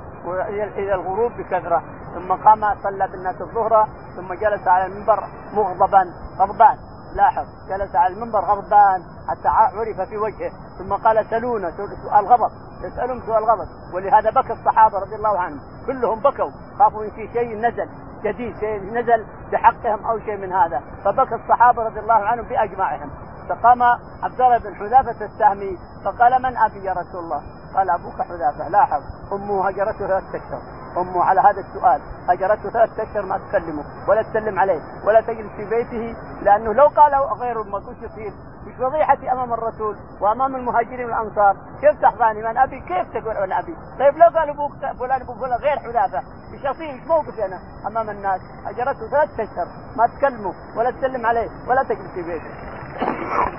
[0.77, 1.83] إلى الغروب بكثرة
[2.15, 6.77] ثم قام صلى بالناس الظهر ثم جلس على المنبر مغضبا غضبان.
[7.15, 12.51] لاحظ جلس على المنبر غضبان حتى عرف في وجهه ثم قال سلونا سؤال غضب
[12.83, 15.59] يسألهم سؤال غضب ولهذا بكى الصحابة رضي الله عنهم.
[15.87, 17.89] كلهم بكوا خافوا إن في شيء نزل.
[18.23, 20.81] جديد شيء نزل بحقهم أو شيء من هذا.
[21.05, 23.09] فبكى الصحابة رضي الله عنهم بأجمعهم.
[23.49, 23.83] فقام
[24.23, 27.41] عبد الله بن حذافة السهمي فقال من أبي يا رسول الله؟
[27.75, 28.69] قال أبوك حذافة.
[28.69, 29.01] لاحظ
[29.33, 32.01] أمه هجرته ثلاث اشهر أمه على هذا السؤال.
[32.29, 37.15] هجرته ثلاث أشهر ما تكلمه ولا تسلم عليه ولا تجلس في بيته لأنه لو قال
[37.15, 38.33] غير ما كنت يصير
[38.67, 41.55] مش فضيحتي أمام الرسول وأمام المهاجرين والأنصار.
[41.81, 45.59] كيف تحظاني من أبي كيف تقول أنا أبي؟ طيب لو قال أبوك فلان ابو فلان
[45.59, 48.41] غير حذافة إيش اصير إيش موقفي أنا أمام الناس.
[48.65, 52.49] هجرته ثلاث أشهر ما تكلمه ولا تسلم عليه ولا تجلس في بيته.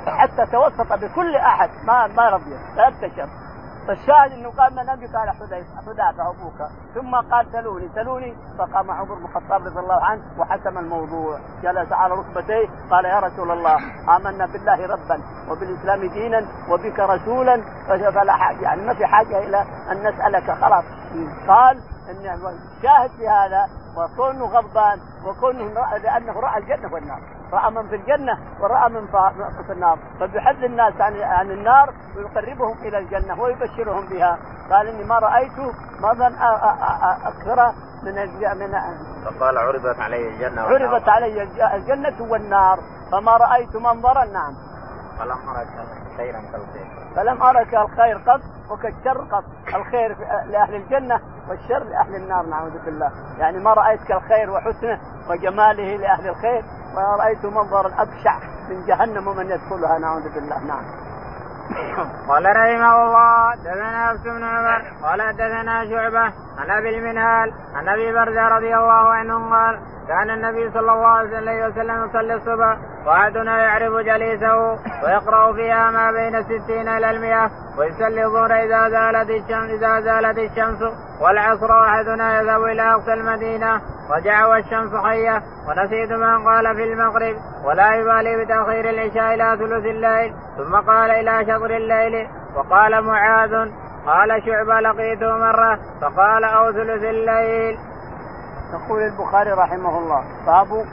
[0.06, 2.56] حتى توسط بكل أحد ما ما رضي.
[2.76, 3.28] ثلاث أشهر.
[3.86, 7.88] فالشاهد إنه قال من ابي قال حذافه أبوك ثم قال سلوني.
[7.94, 11.38] سلوني فقام عمر بن الخطاب رضي الله عنه وحسم الموضوع.
[11.62, 12.68] جلس على ركبتيه.
[12.90, 13.76] قال يا رسول الله
[14.16, 17.62] آمنا بالله ربا وبالإسلام دينا وبك رسولا.
[17.88, 20.50] فلا حاجة يعني ما في حاجة إلى أن نسألك.
[20.50, 20.84] خلاص.
[21.48, 21.78] قال
[22.10, 22.26] إن
[22.76, 25.64] الشاهد في هذا وكونه غضبان وكونه
[25.96, 27.20] لأنه رأى الجنة والنار.
[27.52, 29.06] رأى من في الجنة ورأى من
[29.66, 29.98] في النار.
[30.20, 34.38] فبيحذ الناس عن عن النار ويقربهم إلى الجنة ويبشرهم بها.
[34.70, 35.58] قال إني ما رأيت
[36.00, 36.26] مرضا
[37.24, 37.72] أكثر
[38.02, 38.14] من
[38.58, 38.74] من
[39.24, 41.42] فقال عرضت علي الجنة عرضت علي
[41.74, 42.78] الجنة والنار.
[43.12, 44.69] فما رأيت منظرا نعم.
[45.20, 45.68] فلم أرك
[46.16, 46.86] خيرا كالخير.
[47.16, 49.44] فلم أرك الخير قط وكالشر قط.
[49.74, 53.10] الخير لأهل الجنة والشر لأهل النار نعوذ بالله.
[53.38, 56.64] يعني ما رايت كالخير وحسنه وجماله لأهل الخير
[56.96, 58.38] ورأيت منظرا أبشع
[58.70, 60.58] من جهنم ومن يدخلها نعوذ بالله.
[60.64, 60.84] نعم.
[62.28, 68.12] قال رحمه الله دثنا عبد بن عمر قال دثنا شعبة عن أبي المنهال عن أبي
[68.12, 69.80] برده رضي الله عنه قال
[70.10, 74.56] كان النبي صلى الله عليه وسلم يصلي الصبح واحدنا يعرف جليسه
[75.02, 80.78] ويقرأ فيها ما بين الستين إلى المئة ويصلي الظهر إذا زالت الشمس إذا زالت الشمس
[81.20, 83.80] والعصر واحدنا يذهب إلى أقصى المدينة.
[84.10, 85.42] رجع والشمس حية.
[85.68, 87.36] ونسيت من قال في المغرب.
[87.64, 90.34] ولا يبالي بتأخير العشاء إلى ثلث الليل.
[90.56, 92.28] ثم قال إلى شطر الليل.
[92.56, 93.54] وقال معاذ.
[94.06, 95.78] قال شعبة لقيته مرة.
[96.00, 97.78] فقال أو ثلث الليل.
[98.72, 100.84] يقول البخاري رحمه الله باب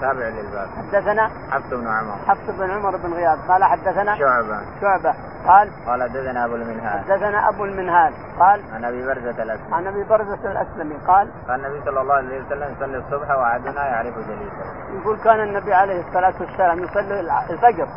[0.00, 0.68] تابع للباب.
[0.78, 2.16] حدثنا حفص بن عمر.
[2.26, 4.60] حفص بن عمر بن غياث قال حدثنا شعبة.
[4.80, 5.14] شعبة
[5.46, 7.04] قال قال حدثنا أبو المنهال.
[7.04, 9.74] حدثنا أبو المنهال قال عن أبي برزة الأسلمي.
[9.74, 14.14] عن أبي برزة الأسلمي قال كان النبي صلى الله عليه وسلم يصلي الصبح واحدنا يعرف
[14.14, 15.00] جليسه.
[15.00, 17.88] يقول كان النبي عليه الصلاة والسلام يصلي الفجر.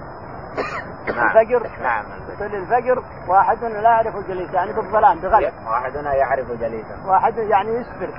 [1.15, 1.27] نعم.
[1.27, 1.69] الفجر.
[1.83, 2.05] نعم.
[2.33, 5.53] يصلي الفجر واحدنا لا يعرف جليسه يعني بالظلام بغلط.
[5.67, 7.07] واحدنا يعرف جليسه.
[7.07, 8.09] واحد يعني يسفر.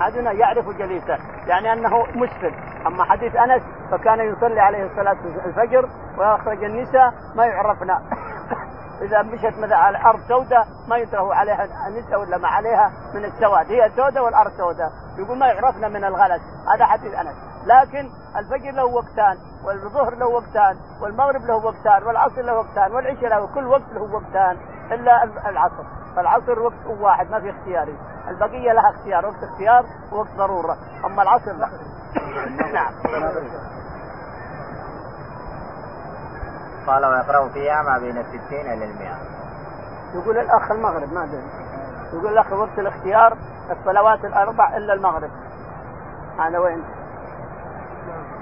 [0.00, 2.54] احدنا يعرف جليسه يعني أنه مسفر.
[2.86, 7.90] أما حديث أنس فكان يصلي عليه الصلاة الفجر ويخرج النساء ما يعرفن
[9.02, 13.72] إذا مشت مثلا على ارض سوداء ما ينتهوا عليها النساء ولا ما عليها من السواد.
[13.72, 16.42] هي سوداء والأرض سوداء يقول ما يعرفن من الغلس.
[16.74, 17.34] هذا حديث أنس.
[17.66, 23.46] لكن الفجر له وقتان والظهر له وقتان والمغرب له وقتان والعصر له وقتان والعشاء له
[23.54, 24.56] كل وقت له وقتان
[24.92, 25.84] إلا العصر.
[26.16, 27.98] فالعصر وقت واحد ما في اختياري.
[28.28, 29.26] البقية لها اختيار.
[29.26, 30.76] وقت اختيار ووقت ضرورة.
[31.04, 31.68] أما العصر لا.
[32.74, 32.92] نعم.
[36.86, 39.16] قال ويقرأ فيها ما بين الستين إلى المئة
[40.14, 41.42] يقول الأخ المغرب ما أدري
[42.12, 43.36] يقول الأخ وقت الاختيار
[43.70, 45.30] الصلوات الأربع إلا المغرب
[46.38, 46.84] هذا وين؟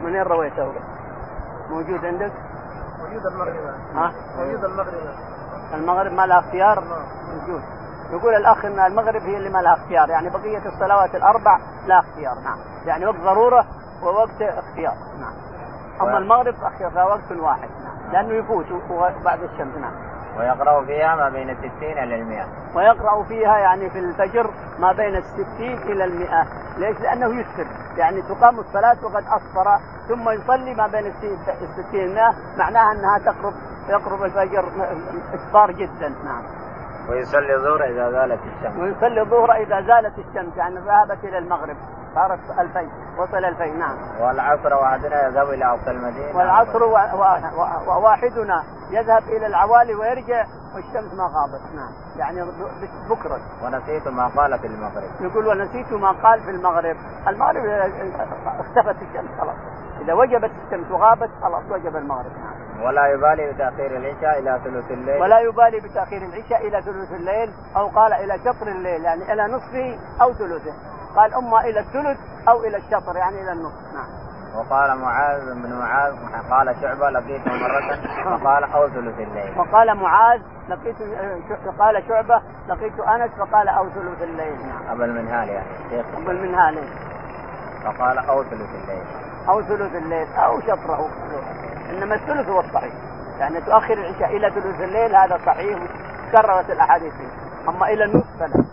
[0.02, 0.72] منين رويته؟
[1.70, 2.33] موجود عندك؟
[2.98, 3.54] موجود المغرب
[3.94, 4.94] ها؟ موجود المغرب
[5.74, 6.85] المغرب ما لها اختيار؟
[7.35, 7.62] موجود
[8.11, 12.35] يقول الأخ إن المغرب هي اللي ما لها اختيار يعني بقية الصلوات الأربع لا اختيار
[12.35, 13.66] نعم يعني وقت ضرورة
[14.02, 15.35] ووقت اختيار نعم
[16.00, 16.54] أما المغرب
[16.94, 17.68] وقت واحد
[18.12, 18.67] لأنه يفوت
[19.25, 19.93] بعد الشمس نعم.
[20.38, 22.47] ويقرأ فيها ما بين الستين إلى المئة.
[22.75, 26.47] ويقرأ فيها يعني في الفجر ما بين الستين إلى المئة.
[26.79, 31.12] ليش؟ لأنه يسفر يعني تقام الصلاة وقد أصفر ثم يصلي ما بين
[31.62, 32.35] الستين المئة.
[32.59, 33.55] معناها أنها تقرب
[33.88, 34.64] يقرب الفجر
[35.35, 36.43] إسفار جدا نعم.
[37.09, 38.77] ويصلي الظهر إذا زالت الشمس.
[38.79, 41.77] ويصلي الظهر إذا زالت الشمس يعني ذهبت إلى المغرب.
[42.14, 43.97] صارت الفين وصل الفين نعم.
[44.21, 46.37] والعصر واحدنا يذهب إلى أقصى المدينة.
[46.37, 46.93] والعصر و...
[46.93, 47.25] و...
[47.88, 51.93] وواحدنا يذهب إلى العوالي ويرجع والشمس ما غابت نعم.
[52.17, 52.43] يعني
[53.11, 53.38] بكرة.
[53.64, 55.11] ونسيت ما قال في المغرب.
[55.21, 56.97] يقول ونسيت ما قال في المغرب.
[57.29, 57.64] المغرب
[58.61, 59.57] اختفت الشمس خلاص.
[60.05, 62.33] إذا وجبت الشمس وغابت خلاص وجب المغرب.
[62.37, 65.23] نعم ولا يبالي بتأخير العشاء إلى ثلث الليل.
[65.23, 69.99] ولا يبالي بتأخير العشاء إلى ثلث الليل أو قال إلى شطر الليل يعني إلى نصفه
[70.23, 70.75] أو ثلثه.
[71.17, 73.95] قال أما إلى الثلث أو إلى الشطر يعني إلى النصف.
[73.95, 74.25] نعم.
[74.59, 76.12] وقال معاذ بن معاذ
[76.51, 79.59] قال شعبة لقيته مرة فقال أو ثلث الليل.
[79.59, 80.97] وقال معاذ لقيت
[81.79, 84.67] قال شعبة لقيت أنس فقال أو ثلث الليل.
[84.67, 84.90] نعم.
[84.90, 85.67] أبا المنهال يعني.
[85.90, 86.88] شيخ أبا المنهال.
[87.85, 89.05] فقال أو ثلث الليل.
[89.48, 91.09] أو ثلث الليل أو شطره
[91.90, 92.92] إنما الثلث هو الصحيح.
[93.38, 95.78] يعني تؤخر العشاء إلى ثلث الليل هذا صحيح
[96.33, 97.12] كررت الأحاديث.
[97.12, 98.64] فيه أما إلى النصف فلا.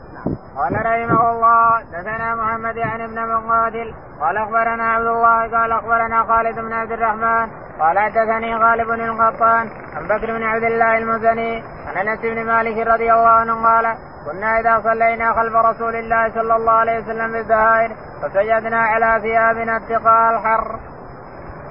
[0.57, 3.93] قال رحمه الله دثنا محمد يعني ابن مقاتل.
[4.21, 7.47] قال أخبرنا عبد الله قال أخبرنا خالد بن عبد الرحمن.
[7.79, 12.88] قال حدثني غالب بن القطان عن بكر بن عبد الله المزني عن أنس بن مالك
[12.88, 17.95] رضي الله عنه قال كنا إذا صلينا خلف رسول الله صلى الله عليه وسلم بالزهائر
[18.21, 20.79] فسجدنا على ثيابنا اتقاء الحر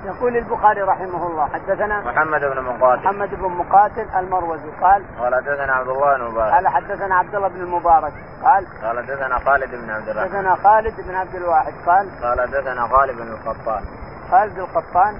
[0.04, 3.02] يقول البخاري رحمه الله حدثنا محمد بن مقاتل.
[3.02, 6.52] محمد بن مقاتل المروزي قال قال حدثنا عبد الله بن مبارك.
[6.52, 10.30] قال حدثنا عبد الله بن المبارك قال قال حدثنا خالد بن عبد الرحمن.
[10.30, 13.82] حدثنا خالد بن عبد الواحد قال قال حدثنا غالب بن القطان.
[14.30, 15.14] خالد القطان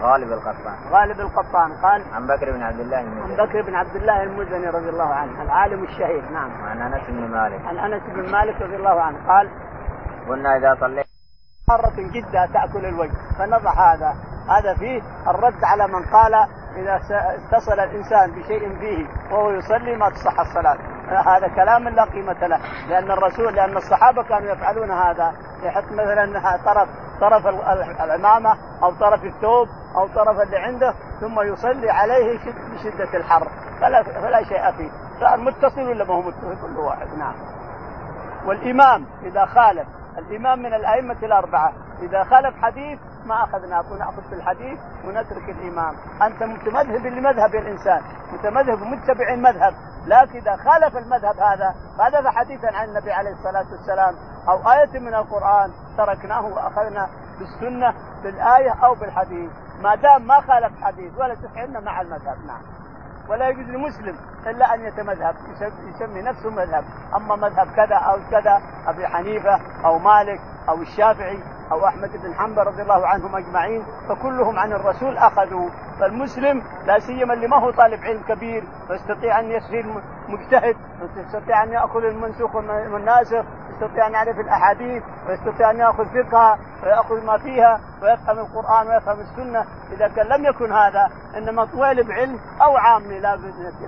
[0.00, 0.76] غالب القطان.
[0.90, 1.72] غالب القطان.
[1.72, 3.22] قال عن بكر بن عبد الله المزني.
[3.22, 6.50] عن بكر بن عبد الله المزني رضي الله عنه العالم الشهير نعم.
[6.64, 7.66] عن أنس بن مالك.
[7.66, 9.50] عن أنس بن مالك رضي الله عنه قال
[10.28, 11.04] قلنا إذا صلينا
[11.68, 14.14] مرة جدا تأكل الوجه فنضع هذا.
[14.48, 16.34] هذا فيه الرد على من قال
[16.76, 17.00] إذا
[17.34, 20.93] اتصل الإنسان بشيء فيه وهو يصلي ما تصح الصلاة.
[21.14, 22.60] هذا كلام لا قيمة له.
[22.88, 25.32] لأن الرسول لأن الصحابة كانوا يفعلون هذا.
[25.62, 26.88] يحط مثلا طرف
[27.20, 27.46] طرف
[28.00, 32.38] العمامة أو طرف الثوب أو طرف اللي عنده ثم يصلي عليه
[32.72, 33.48] بشدة الحر.
[33.80, 34.90] فلا, فلا شيء فيه.
[35.20, 37.34] صار متصل ولا ما هو متصل؟ كل واحد نعم.
[38.46, 39.86] والإمام إذا خالف
[40.18, 41.72] الإمام من الأئمة الأربعة.
[42.02, 48.78] إذا خالف حديث ما اخذناه نأخذ في الحديث ونترك الإمام، أنت متمذهب لمذهب الإنسان، متمذهب
[48.78, 49.72] متبع المذهب،
[50.06, 54.14] لكن إذا خالف المذهب هذا خالف حديثا عن النبي عليه الصلاة والسلام
[54.48, 59.50] أو آية من القرآن تركناه وأخذنا بالسنة بالآية أو بالحديث،
[59.82, 62.62] ما دام ما خالف حديث ولا تفعلنا مع المذهب، نعم.
[63.28, 65.34] ولا يجوز لمسلم إلا أن يتمذهب
[65.94, 66.84] يسمي نفسه مذهب،
[67.16, 71.38] أما مذهب كذا أو كذا أبي حنيفة أو مالك أو الشافعي
[71.72, 75.68] أو أحمد بن حنبل رضي الله عنهم أجمعين فكلهم عن الرسول أخذوا.
[76.00, 79.86] فالمسلم لا سيما اللي ما هو طالب علم كبير ويستطيع أن يصير
[80.28, 87.24] مجتهد ويستطيع أن ياخذ المنسوخ والناسخ يستطيع أن يعرف الأحاديث ويستطيع أن يأخذ فقهها ويأخذ
[87.24, 89.64] ما فيها ويفهم القرآن ويفهم السنة.
[89.92, 93.18] إذا كان لم يكن هذا إنما طالب علم أو عامي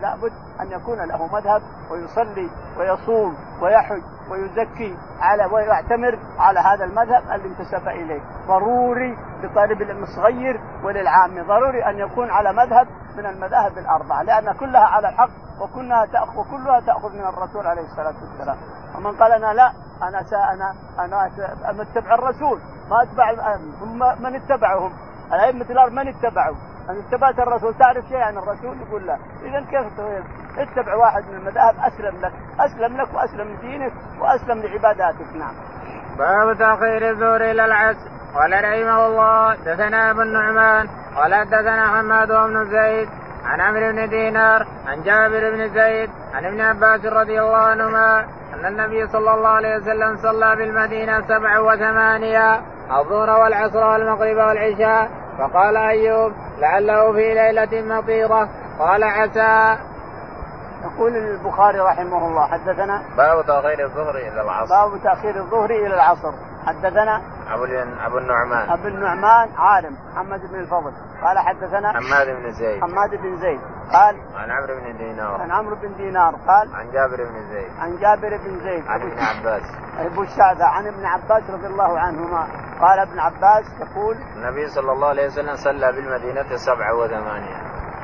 [0.01, 7.49] لابد أن يكون له مذهب ويصلي ويصوم ويحج ويزكي على ويعتمر على هذا المذهب اللي
[7.67, 8.21] انتسب إليه.
[8.47, 11.47] ضروري لطالب العلم الصغير وللعام.
[11.47, 16.81] ضروري أن يكون على مذهب من المذاهب الأربعة لأن كلها على الحق وكلها تاخذ وكلها
[16.81, 18.57] تأخذ من الرسول عليه الصلاة والسلام.
[18.97, 22.61] ومن قال أنا لا أنا سا أنا أنا اتبع الرسول.
[22.91, 24.93] ما أتبع هم من اتبعهم؟
[25.33, 26.57] الأئمة الأربعة من اتبعوا؟
[26.91, 27.75] أن اتبعت الرسول.
[27.75, 29.19] تعرف شيء عن الرسول؟ يقول لا.
[29.43, 30.01] اذا كيف
[30.59, 31.75] اتبع واحد من المذاهب.
[31.79, 32.33] أسلم لك.
[32.61, 35.37] أسلم لك وأسلم لدينك وأسلم لعباداتك.
[35.37, 35.55] نعم.
[36.19, 42.65] باب تأخير الظهر إلى العصر قال رحمه الله دثنا أبو النعمان قال دثنا حماد بن
[42.65, 43.09] زيد
[43.45, 48.25] عن عمرو بن دينار عن جابر بن زيد عن ابن عباس رضي الله عنهما
[48.55, 55.11] أن النبي صلى الله عليه وسلم صلى بالمدينة سبع وثمانية الظهر والعصر والمغرب والعشاء.
[55.39, 58.49] فقال أيوب لعله في ليلة مطيرة.
[58.79, 59.79] قال عسى.
[60.85, 64.75] يقول البخاري رحمه الله حدثنا باب تأخير الظهر إلى العصر.
[64.75, 66.33] باب تأخير الظهر إلى العصر.
[66.67, 67.23] حدثنا
[67.55, 67.65] أبو
[68.07, 68.71] أبو النعمان.
[68.71, 70.93] أبو النعمان عالم محمد بن الفضل.
[71.25, 72.81] قال حدثنا حماد بن زيد.
[72.83, 73.61] حماد بن زيد.
[73.93, 75.41] قال عن عمرو بن دينار.
[75.43, 77.71] عن عمرو بن دينار قال عن جابر بن زيد.
[77.79, 78.87] عن جابر بن زيد.
[78.87, 79.63] عن ابن عباس.
[79.99, 82.47] أبو الشعثة عن ابن عباس رضي الله عنهما.
[82.81, 87.57] قال ابن عباس يقول النبي صلى الله عليه وسلم صلى بالمدينة سبعة وثمانية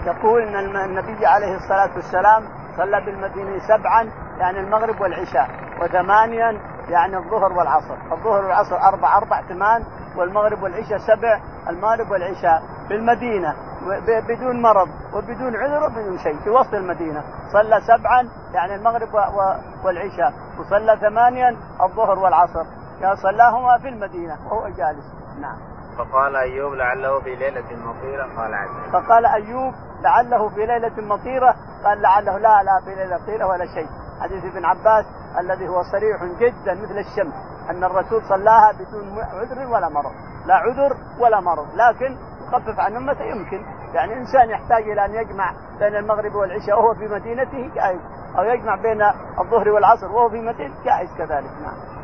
[0.06, 5.48] يقول إن النبي عليه الصلاة والسلام صلى بالمدينة سبعا يعني المغرب والعشاء
[5.80, 7.94] وثمانيا يعني الظهر والعصر.
[8.12, 9.84] الظهر والعصر أربع أربع ثمان
[10.16, 13.54] والمغرب والعشاء سبع المغرب والعشاء بالمدينة.
[14.28, 17.22] بدون مرض وبدون عذر وبدون شيء في وسط المدينة.
[17.52, 19.08] صلى سبعا يعني المغرب
[19.84, 20.32] والعشاء.
[20.58, 22.64] وصلى ثمانيا الظهر والعصر.
[23.00, 25.06] يعني صلاهما في المدينة وهو جالس.
[25.40, 25.72] نعم.
[25.98, 32.02] فقال أيوب لعله في ليلة مطيرة قال عز فقال أيوب لعله في ليلة مطيرة قال
[32.02, 33.88] لعله لا لا في ليلة مطيرة ولا شيء.
[34.20, 35.04] حديث ابن عباس
[35.40, 37.34] الذي هو صريح جدا مثل الشمس
[37.70, 40.12] أن الرسول صلاها بدون عذر ولا مرض.
[40.46, 43.64] لا عذر ولا مرض لكن يخفف عن أمته يمكن.
[43.94, 48.00] يعني إنسان يحتاج إلى أن يجمع بين المغرب والعشاء وهو في مدينته جائز.
[48.38, 49.02] أو يجمع بين
[49.40, 52.01] الظهر والعصر وهو في مدينته جائز كذلك نعم.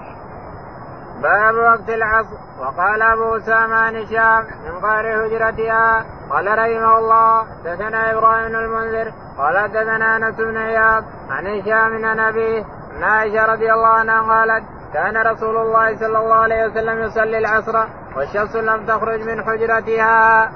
[1.23, 8.12] باب وقت العصر وقال أبو أسامة عن هشام من قار هجرتها قال رحمه الله دثنا
[8.12, 12.64] إبراهيم المنذر قال دثنا أنس بن عياض عن هشام عن أبيه
[12.97, 14.64] أن عائشة رضي الله عنها قالت
[14.95, 17.85] كان رسول الله صلى الله عليه وسلم يصلي العصر
[18.16, 20.51] والشمس لم تخرج من حجرتها.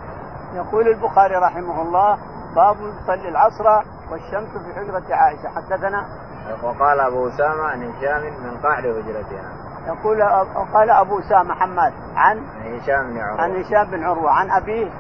[0.54, 2.18] يقول البخاري رحمه الله
[2.56, 3.64] باب يصلي العصر
[4.10, 5.48] والشمس في حجرة عائشة.
[5.48, 6.06] حدثنا؟
[6.62, 10.22] وقال أبو أسامة عن هشام من قعر حجرتها يقول
[10.74, 13.40] قال أبو أسامة حماد عن هشام بن عروة.
[13.40, 14.30] عن هشام بن عروة.
[14.30, 14.90] عن أبيه.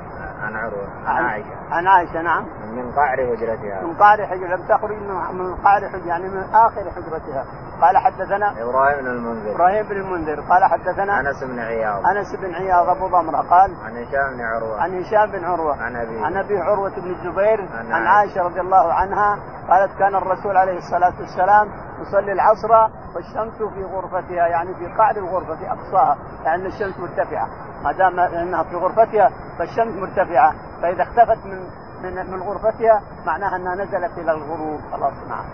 [0.42, 0.88] عن عروة.
[1.06, 1.56] عن عائشة.
[1.70, 2.44] عن عائشة نعم.
[2.76, 4.96] من قعر حجرتها من قعر حجرتها لم تخرج
[5.32, 7.44] من قعر حجرتها يعني من آخر حجرتها.
[7.82, 9.54] قال حدثنا إبراهيم بن المنذر.
[9.54, 10.40] إبراهيم بن المنذر.
[10.40, 12.06] قال حدثنا أنس بن عياض.
[12.06, 14.82] أنس بن عياض أبو ضمرة قال عن هشام بن عروة.
[14.82, 15.82] عن هشام بن عروة.
[15.82, 16.24] عن أبي.
[16.24, 18.42] عن أبي عروة بن الزبير عن, عائشة.
[18.42, 21.68] رضي الله عنها قالت كان الرسول عليه الصلاة والسلام
[22.00, 22.72] يصلي العصر
[23.14, 27.48] والشمس في غرفتها يعني في قعر الغرفة في أقصاها يعني الشمس مرتفعة.
[27.84, 30.54] ما دام إنها في غرفتها فالشمس مرتفعة.
[30.82, 31.58] فإذا اختفت من
[32.02, 34.80] من من غرفتها معناها أنها نزلت إلى الغروب.
[34.92, 35.44] خلاص نعم.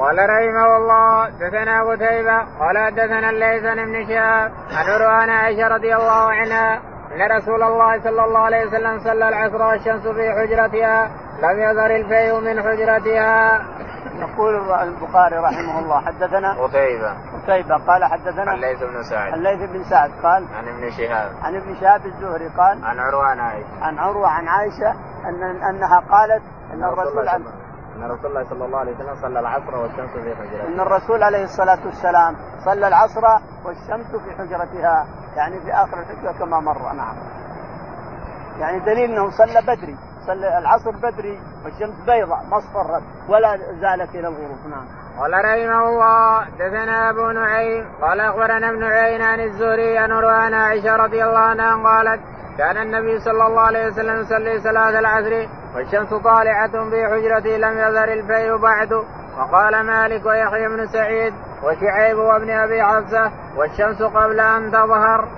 [0.00, 6.30] قال رحمه الله دثنا قتيبة قال دثنا الليث بن شهاب عن عروان عائشة رضي الله
[6.32, 6.80] عنها
[7.12, 11.10] أن رسول الله صلى الله عليه وسلم صلى العصر والشمس في حجرتها
[11.42, 13.60] لم يظهر الفيء من حجرتها.
[14.14, 17.12] يقول البخاري رحمه الله حدثنا قتيبة.
[17.42, 19.32] قتيبة قال حدثنا الليث بن سعد.
[19.32, 21.32] الليث بن سعد قال عن ابن شهاب.
[21.42, 23.66] عن ابن شهاب الزهري قال عن عروة عن عائشة.
[23.82, 24.90] عن عروة عن عائشة
[25.28, 26.42] أن أنها قالت
[26.72, 27.28] أن الرسول
[28.00, 31.44] أن رسول الله صلى الله عليه وسلم صلى العصر والشمس في حجرتها أن الرسول عليه
[31.44, 33.22] الصلاة والسلام صلى العصر
[33.64, 37.16] والشمس في حجرتها يعني في آخر الحجرة كما مر نعم
[38.60, 39.96] يعني دليل أنه صلى بدري
[40.26, 44.86] صلى العصر بدري والشمس بيضاء ما اصفرت ولا زالت إلى الغروب نعم.
[45.18, 50.96] قال رحمه الله دثنا أبو نعيم قال أخبرنا ابن عيين عن الزهري عن عروان عائشة
[50.96, 52.20] رضي الله عنها قالت
[52.60, 58.12] كان النبي صلى الله عليه وسلم يصلي صلاة العصر والشمس طالعة في حجرته لم يظهر
[58.12, 58.92] الفيء بعد.
[59.38, 65.28] وقال مالك ويحيى بن سعيد وشعيب وابن أبي حفصة والشمس قبل أن تظهر.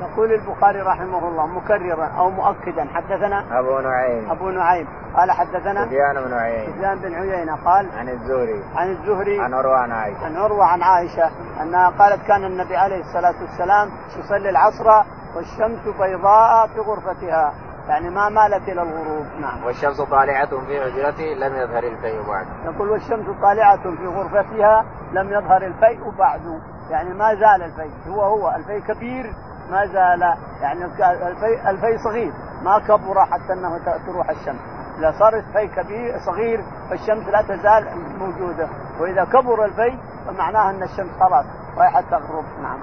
[0.00, 2.84] يقول البخاري رحمه الله مكررا أو مؤكدا.
[2.94, 4.30] حدثنا أبو نعيم.
[4.30, 4.86] أبو نعيم.
[5.16, 8.64] قال حدثنا سفيان بن عيينه سفيان بن عيينة قال عن الزهري.
[8.76, 9.40] عن الزهري.
[9.40, 10.24] عن عروة عن عائشة.
[10.24, 11.30] عن عروة عن عائشة
[11.62, 15.04] أنها قالت كان النبي عليه الصلاة والسلام يصلي العصر
[15.36, 17.52] والشمس بيضاء في غرفتها.
[17.88, 19.26] يعني ما مالت إلى الغروب.
[19.40, 19.64] نعم.
[19.64, 22.46] والشمس طالعة في حجرته لم يظهر الفيء بعد.
[22.64, 26.60] يقول والشمس طالعة في غرفتها لم يظهر الفيء بعد.
[26.90, 27.92] يعني ما زال الفيء.
[28.08, 28.50] هو هو.
[28.56, 29.34] الفيء كبير
[29.70, 30.34] ما زال.
[30.60, 32.32] يعني الفي, الفي صغير.
[32.62, 34.60] ما كبر حتى أنه تروح الشمس.
[34.98, 38.68] إذا صار الفي كبير صغير فالشمس لا تزال موجودة.
[39.00, 41.44] وإذا كبر الفي فمعناه أن الشمس خلاص
[41.78, 42.44] رايحة تغرب.
[42.62, 42.78] نعم.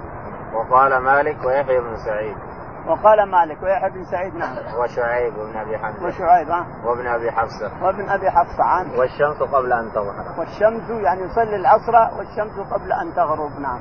[0.54, 2.36] وقال مالك ويحيى بن سعيد.
[2.86, 4.56] وقال مالك ويحيى بن سعيد نعم.
[4.78, 6.06] وشعيب وابن أبي حمزة.
[6.06, 6.66] وشعيب ها.
[6.84, 7.70] وابن أبي حفصة.
[7.82, 8.86] وابن أبي حفصة عن.
[8.98, 10.38] والشمس قبل أن تظهر.
[10.38, 13.80] والشمس يعني يصلي العصر والشمس قبل أن تغرب نعم.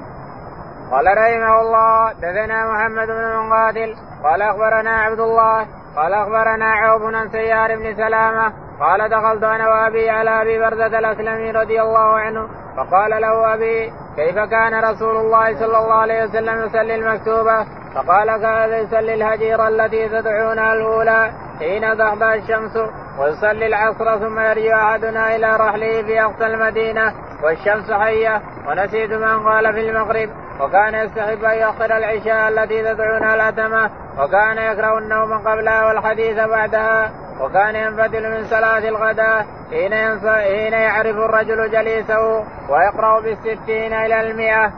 [0.92, 7.30] قال رحمه الله دثنا محمد بن مقاتل قال أخبرنا عبد الله قال أخبرنا عوف عن
[7.30, 13.22] سيار بن سلامة قال دخلت أنا وأبي على أبي برزه الأسلمي رضي الله عنه فقال
[13.22, 17.66] له أبي كيف كان رسول الله صلى الله عليه وسلم يصلي المكتوبة؟
[17.96, 22.78] فقال كان يصلي الهجير التي تدعونها الأولى حين تخضع الشمس
[23.20, 27.14] ويصلي العصر ثم يرجع أحدنا إلى رحله في أقصى المدينة
[27.44, 33.90] والشمس حية ونسيت من قال في المغرب وكان يستحب أن يؤخر العشاء التي تدعونها الأتمة
[34.20, 37.12] وكان يكره النوم قبلها والحديث بعدها.
[37.40, 39.94] وكان ينفتل من صلاة الغداء حين
[40.30, 44.72] حين يعرف الرجل جليسه ويقرأ بالستين إلى المئة.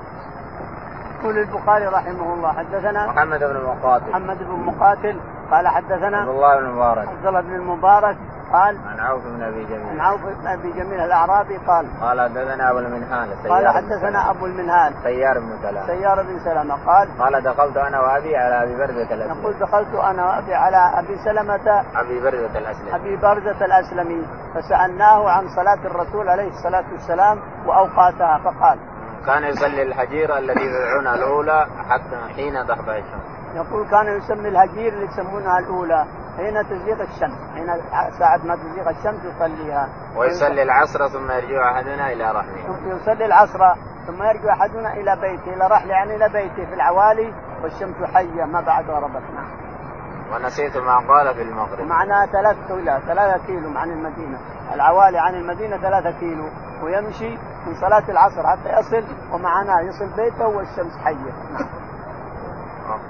[1.19, 5.19] يقول البخاري رحمه الله حدثنا محمد بن مقاتل محمد بن مقاتل
[5.51, 8.17] قال حدثنا عبد الله بن المبارك عبد الله بن المبارك
[8.53, 9.89] قال عن عوف بن أبي جميل.
[9.89, 14.93] عن عوف بن أبي جميل الأعرابي قال قال حدثنا أبو المنهال قال حدثنا أبو المنهال.
[15.03, 19.41] سيار بن سلام سيار بن سلمة قال قال دخلت أنا وأبي على أبي برزه الأسلمي.
[19.41, 22.95] يقول دخلت أنا وأبي على أبي سلمة أبي برزه الأسلمي.
[22.95, 24.27] أبي برزه الأسلمي.
[24.55, 28.79] فسألناه عن صلاة الرسول عليه الصلاة والسلام وأوقاتها فقال
[29.25, 35.05] كان يصلي الحجيره التي يدعون الأولى حتى حين تطلع الشمس يقول كان يسمي الهجير اللي
[35.05, 36.05] يسمونها الأولى.
[36.37, 37.67] حين تزيغ الشمس حين
[38.19, 39.89] ساعة ما تزيغ الشمس يصليها.
[40.17, 43.59] ويصلي العصر ثم يرجع أحدنا إلى رحمه يصلي العصر
[44.07, 48.61] ثم يرجع أحدنا إلى بيته إلى رحله يعني إلى بيته في العوالي والشمس حية ما
[48.61, 49.23] بعد غربت.
[49.35, 49.61] نعم.
[50.33, 51.81] ونسيت ما قال في المغرب.
[51.87, 54.37] معناها ثلاث كيلو ثلاثة كيلو عن المدينة.
[54.73, 56.49] العوالي عن المدينة ثلاثة كيلو
[56.83, 59.03] ويمشي من صلاة العصر حتى يصل
[59.33, 61.33] ومعناه يصل بيته والشمس حية.
[61.53, 61.65] نعم.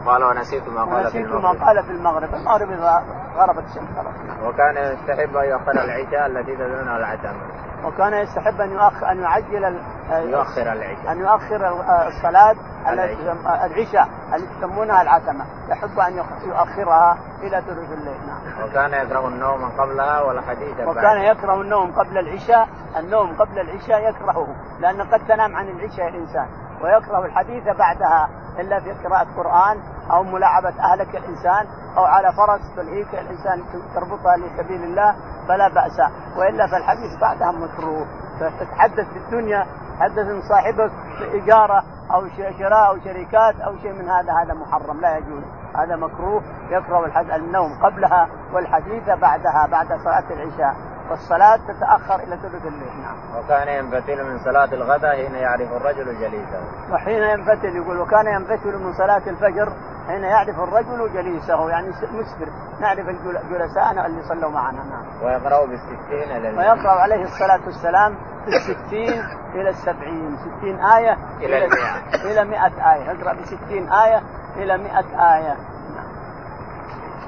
[0.05, 2.34] قال ونسيت ما قال في المغرب ما قال في المغرب.
[2.34, 3.03] المغرب إذا
[3.36, 4.15] غربت الشمس خلاص.
[4.43, 7.41] وكان يستحب أن يؤخر العشاء التي تدعونها العتمه
[7.86, 9.79] وكان يستحب أن يؤخر أن يعجل
[10.11, 12.55] يؤخر العشاء أن يؤخر الصلاة
[12.89, 14.07] العشاء.
[14.34, 15.45] التي يسمونها العتمة.
[15.69, 16.13] يحب أن
[16.45, 18.17] يؤخرها إلى ثلث الليل.
[18.27, 18.69] نعم.
[18.69, 22.67] وكان يكره النوم قبلها والحديث وكان يكره النوم قبل العشاء
[22.99, 24.47] النوم قبل العشاء يكرهه
[24.79, 26.47] لأن قد تنام عن العشاء الإنسان.
[26.82, 28.29] ويكره الحديث بعدها
[28.60, 29.78] إلا في قراءة قرآن
[30.12, 31.66] أو ملاعبة أهلك الإنسان
[31.97, 33.64] أو على فرس تلهيك الإنسان
[33.95, 35.16] تربطها لسبيل الله
[35.47, 35.99] فلا بأس.
[36.38, 38.06] وإلا فالحديث بعدها مكروه
[38.39, 39.66] فتتحدث في الدنيا
[39.99, 40.91] تحدث من صاحبك
[41.34, 41.84] اجاره
[42.14, 42.28] أو
[42.60, 45.43] شراء أو شركات أو شيء من هذا هذا محرم لا يجوز.
[45.76, 50.91] هذا مكروه يكره النوم قبلها والحديث بعدها بعد صلاة العشاء.
[51.12, 53.01] والصلاة تتأخر إلى ثلث الليل.
[53.01, 53.43] نعم.
[53.43, 56.62] وكان ينفتل من صلاة الغداء حين يعرف الرجل جليسه.
[56.91, 59.74] وحين ينفتل يقول وكان ينفتل من صلاة الفجر
[60.07, 62.49] حين يعرف الرجل جليسه يعني مسفر
[62.80, 64.84] نعرف الجلساء اللي صلوا معنا.
[64.84, 65.24] نعم.
[65.24, 69.24] ويقرأ بالستين إلى ويقرأ عليه الصلاة والسلام بالستين
[69.55, 70.38] إلى السبعين.
[70.38, 72.32] ستين آية إلى المئة.
[72.32, 73.12] إلى مئة آية.
[73.12, 74.22] يقرأ بستين آية
[74.57, 75.70] إلى مئة آية.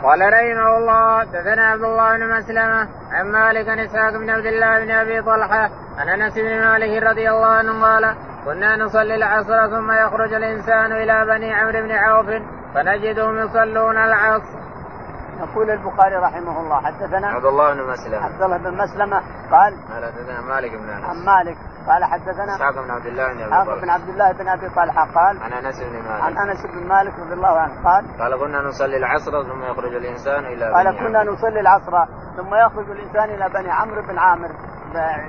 [0.03, 4.79] قال رحمه الله دثنا عبد الله بن مسلمة عن مالك عن إسحاق بن عبد الله
[4.79, 9.91] بن أبي طلحة عن أنس بن مالك رضي الله عنه قال كنا نصلي العصر ثم
[9.91, 12.25] يخرج الإنسان إلى بني عمرو بن عوف
[12.75, 14.62] فنجدهم يصلون العصر.
[15.39, 18.25] يقول البخاري رحمه الله حدثنا عبد الله بن مسلمة.
[18.25, 19.21] عبد الله بن مسلمة
[19.51, 21.05] قال قال حدثنا مالك بن أنس.
[21.05, 21.57] عن مالك
[21.88, 23.81] قال حدثنا إسحاق بن عبد الله بن أبي طلحة.
[23.81, 26.21] بن عبد الله بن أبي طلحة قال عن أنس بن مالك.
[26.21, 30.45] عن أنس بن مالك رضي الله عنه قال قال كنا نصلي العصر ثم يخرج الإنسان
[30.45, 32.05] إلى قال كنا نصلي العصر
[32.38, 34.49] ثم يخرج الإنسان إلى بني عمرو بن عامر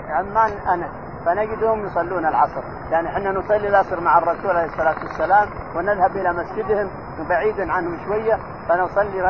[0.09, 2.63] عمان أنس فنجدهم يصلون العصر.
[2.91, 6.91] يعني إحنا نصلي العصر مع الرسول عليه الصلاة والسلام ونذهب إلى مسجدهم
[7.29, 8.39] بعيدا عنهم شوية
[8.69, 9.23] فنصلي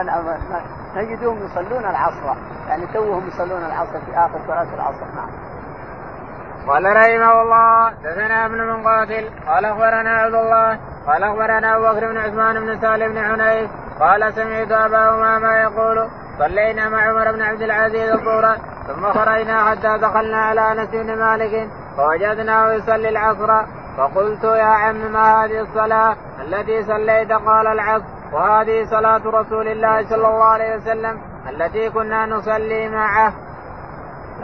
[0.97, 2.37] نجدهم يصلون العصر.
[2.69, 5.07] يعني توهم يصلون العصر في آخر صلاه العصر.
[5.17, 5.55] نعم.
[6.67, 12.13] قال رحمه الله دثنا ابن من قاتل قال أخبرنا عبد الله قال أخبرنا أبو بكر
[12.13, 13.71] بن عثمان بن سالم بن حنيف
[14.01, 16.09] قال سمعت أبا أمامة يقول
[16.39, 18.57] صلينا مع عمر بن عبد العزيز الظهر
[18.87, 23.65] ثم خرجنا حتى دخلنا على أنس بن مالك فوجدناه يصلي العصر
[23.97, 28.14] فقلت يا عم ما هذه الصلاة التي صليت؟ قال العصر.
[28.35, 33.33] وهذه صلاة رسول الله صلى الله عليه وسلم التي كنا نصلي معه.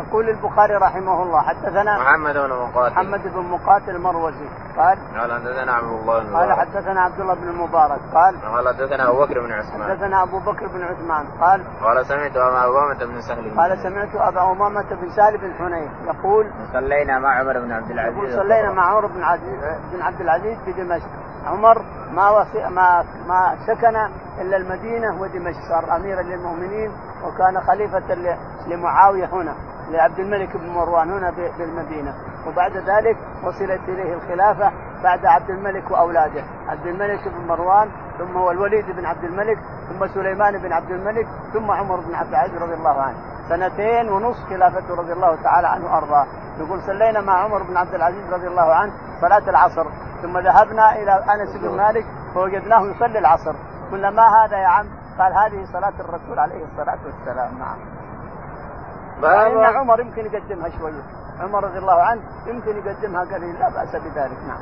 [0.01, 2.95] يقول البخاري رحمه الله حدثنا محمد بن مقاتل.
[2.95, 4.49] محمد بن مقاتل المروزي.
[4.77, 8.01] قال قال حدثنا عبد الله بن قال حدثنا عبد الله بن المبارك.
[8.15, 9.91] قال قال حدثنا أبو بكر بن عثمان.
[9.91, 11.27] حدثنا أبو بكر بن عثمان.
[11.41, 13.61] قال قال سمعت أبا أمامة بن سهل.
[13.61, 18.17] قال سمعت أبا أمامة بن سهل بن حنين يقول صلينا مع عمر بن عبد العزيز.
[18.17, 19.21] يقول صلينا مع عمر بن
[19.93, 21.09] بن عبد العزيز في دمشق.
[21.47, 21.83] عمر
[22.13, 23.97] ما وصي ما ما سكن
[24.39, 26.93] إلا المدينة ودمشق صار اميرا للمؤمنين
[27.25, 29.55] وكان خليفة لمعاوية هنا
[29.91, 32.15] لعبد الملك بن مروان هنا بالمدينة.
[32.47, 34.73] وبعد ذلك وصلت إليه الخلافة
[35.03, 36.45] بعد عبد الملك وأولاده.
[36.69, 41.27] عبد الملك بن مروان ثم هو الوليد بن عبد الملك ثم سليمان بن عبد الملك
[41.53, 43.17] ثم عمر بن عبد العزيز رضي الله عنه.
[43.49, 46.27] سنتين ونصف خلافته رضي الله تعالى عنه وأرضاه.
[46.59, 49.87] يقول صلينا مع عمر بن عبد العزيز رضي الله عنه صلاة العصر.
[50.23, 53.55] ثم ذهبنا إلى أنس بن مالك فوجدناه يصلي العصر.
[53.93, 54.87] قلنا ما هذا يا عم؟
[55.19, 57.59] قال هذه صلاة الرسول عليه الصلاة والسلام.
[57.59, 57.79] نعم.
[59.25, 61.03] ان عمر يمكن يقدمها شوية
[61.41, 64.39] عمر رضي الله عنه يمكن يقدمها قليل لا بأس بذلك.
[64.49, 64.61] نعم.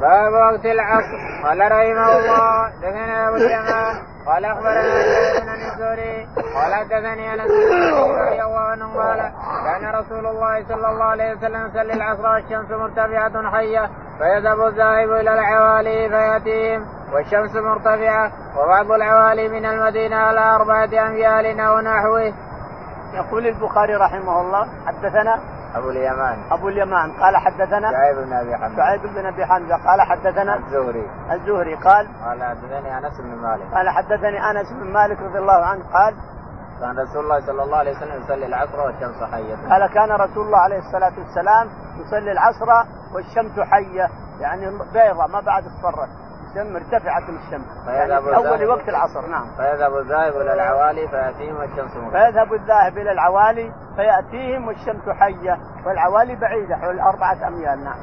[0.00, 1.18] باب وقت العصر.
[1.44, 3.96] قال رحمه الله دثنا أبو اليمان.
[4.26, 4.82] قال أخبرنا
[5.40, 6.28] بن الزهري.
[6.54, 9.32] قال حدثني أنس رضي الله عنه قال
[9.64, 15.34] كان رسول الله صلى الله عليه وسلم يصلي العصر والشمس مرتفعة حية فيذهب الذاهب إلى
[15.34, 22.32] العوالي فيأتيهم والشمس مرتفعة وبعض العوالي من المدينة على أربعة أميال أو نحوه.
[23.12, 25.40] يقول البخاري رحمه الله حدثنا
[25.74, 26.38] أبو اليمان.
[26.52, 27.12] أبو اليمان.
[27.12, 28.76] قال حدثنا شعيب بن أبي حمزة.
[28.76, 29.74] شعيب بن أبي حمزة.
[29.74, 31.10] قال حدثنا الزهري.
[31.32, 31.74] الزهري.
[31.74, 33.74] قال قال حدثني أنس بن مالك.
[33.74, 35.84] قال حدثني أنس بن مالك رضي الله عنه.
[35.92, 36.14] قال
[36.80, 39.56] كان رسول الله صلى الله عليه وسلم يصلي العصر والشمس حية.
[39.70, 41.68] قال كان رسول الله عليه الصلاة والسلام
[42.00, 44.08] يصلي العصر والشمس حية.
[44.40, 46.08] يعني بيضة ما بعد اصفرت
[46.50, 47.86] الشمس مرتفعة الشمس.
[47.86, 49.56] يعني أول وقت العصر نعم.
[49.56, 56.36] فيذهب الذاهب إلى العوالي فيأتيهم والشمس مرتفعة فيذهب الذاهب إلى العوالي فيأتيهم والشمس حية والعوالي
[56.36, 57.98] بعيدة حول أربعة أميال نعم.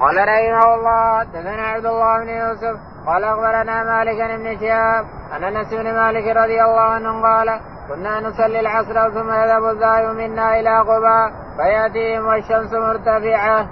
[0.00, 5.04] قال رحمه الله حدثنا عبد الله بن يوسف قال أخبرنا مالك بن شهاب
[5.36, 10.60] ان أنس بن مالك رضي الله عنه قال كنا نصلي العصر ثم يذهب الذاهب منا
[10.60, 13.66] إلى قباء فيأتيهم والشمس مرتفعة.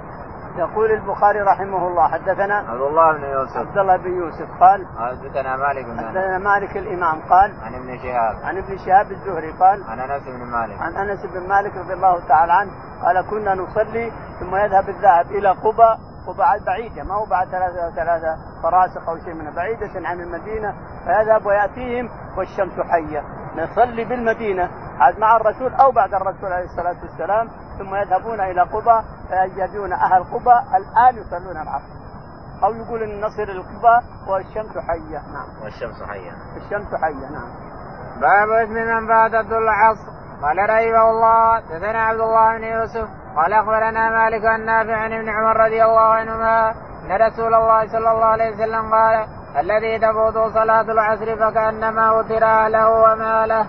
[0.57, 3.57] يقول البخاري رحمه الله حدثنا عبد الله بن يوسف.
[3.57, 8.37] عبد الله بن يوسف قال حدثنا مالك بن حدثنا مالك الإمام قال عن ابن شهاب.
[8.45, 10.81] عن ابن شهاب الزهري قال عن أنس بن مالك.
[10.81, 12.71] عن أنس بن مالك رضي الله تعالى عنه
[13.03, 15.97] قال كنا نصلي ثم يذهب الذهب إلى قبى
[16.29, 20.75] وبعد بعيدة ما هو بعد ثلاثة ثلاثة فراسخ أو شيء منها بعيدة عن المدينة
[21.05, 23.23] فيذهب ويأتيهم والشمس حية.
[23.57, 24.82] نصلي بالمدينة عاد
[25.18, 30.57] مع الرسول أو بعد الرسول عليه الصلاة والسلام ثم يذهبون إلى قبى فيجدون أهل قبى
[30.76, 32.03] الآن يصلون العصر
[32.64, 35.18] أو يقول إن نصل القبى والشمس حية.
[35.18, 35.64] نعم.
[35.64, 36.32] والشمس حية.
[36.57, 37.51] الشمس حية نعم.
[38.20, 40.12] باب اسم من فاتته العصر.
[40.43, 45.28] قال رحمه الله تثنى عبد الله بن يوسف قال أخبرنا مالك عن نافع عن ابن
[45.28, 46.70] عمر رضي الله عنهما
[47.05, 49.26] إن رسول الله صلى الله عليه وسلم قال
[49.57, 53.66] الذي تفوت صلاة العصر فكأنما وتر أهله وماله.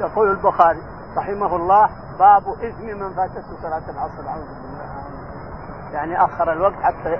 [0.00, 0.82] يقول البخاري
[1.16, 4.28] رحمه الله باب إثم من فاتته صلاة العصر.
[4.28, 4.86] أعوذ بالله
[5.92, 7.14] يعني أخر الوقت حتى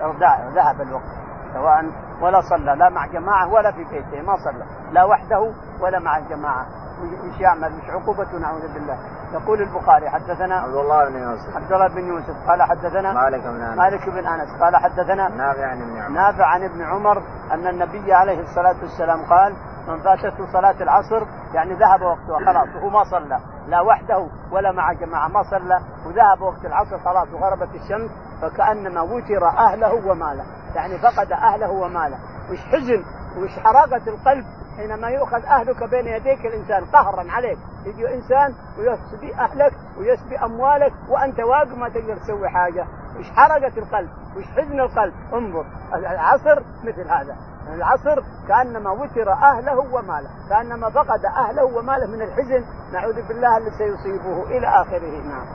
[0.55, 1.17] ذهب الوقت
[1.55, 1.85] سواء
[2.21, 6.67] ولا صلى لا مع جماعة ولا في بيته ما صلى لا وحده ولا مع الجماعة.
[7.03, 8.99] إيش يعمل مش عقوبته نعوذ بالله.
[9.33, 11.57] يقول البخاري حدثنا عبد الله بن يوسف.
[11.57, 12.49] عبد الله بن يوسف.
[12.49, 13.79] قال حدثنا مالك بن أنس.
[13.79, 14.63] مالك بن أنس.
[14.63, 16.09] قال حدثنا نافع عن ابن عمر.
[16.09, 17.23] نافع عن ابن عمر
[17.53, 19.57] أن النبي عليه الصلاة والسلام قال
[19.89, 23.41] من فاتته صلاة العصر يعني ذهب وقتها خلاص وهو ما صلى.
[23.69, 25.81] لا وحده ولا مع جماعة ما صلى.
[26.07, 28.11] وذهب وقت العصر خلاص وغربت الشمس
[28.43, 30.45] فكأنما وتر أهله وماله.
[30.75, 32.19] يعني فقد أهله وماله.
[32.51, 33.05] وش حزن
[33.43, 34.45] وش حراقة القلب
[34.77, 37.59] حينما يؤخذ أهلك بين يديك الإنسان قهرا عليك.
[37.87, 42.87] يجي إنسان ويسبي أهلك ويسبي أموالك وأنت واقف ما تقدر تسوي حاجة.
[43.19, 45.65] وش حرقه القلب؟ وش حزن القلب؟ انظر
[45.95, 47.37] العصر مثل هذا.
[47.75, 52.65] العصر كأنما وتر أهله وماله كأنما فقد أهله وماله من الحزن.
[52.93, 55.23] نعوذ بالله الذي سيصيبه إلى آخره.
[55.23, 55.47] نعم.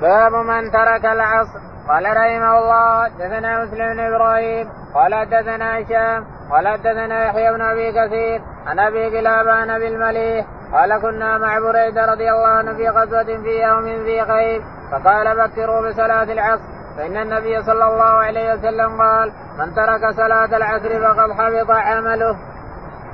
[0.00, 1.68] باب من ترك العصر.
[1.88, 7.92] قال رحمه الله دثنا مسلم بن إبراهيم قال دثنا هشام قال حدثنا يحيى بن أبي
[7.92, 12.88] كثير عن أبي قلابه عن أبي المليح قال كنا مع بريدة رضي الله عنه في
[12.88, 16.62] غزوة في يوم ذي خيب فقال بكروا بصلاة العصر
[16.96, 22.36] فإن النبي صلى الله عليه وسلم قال من ترك صلاة العصر فقد حبط عمله.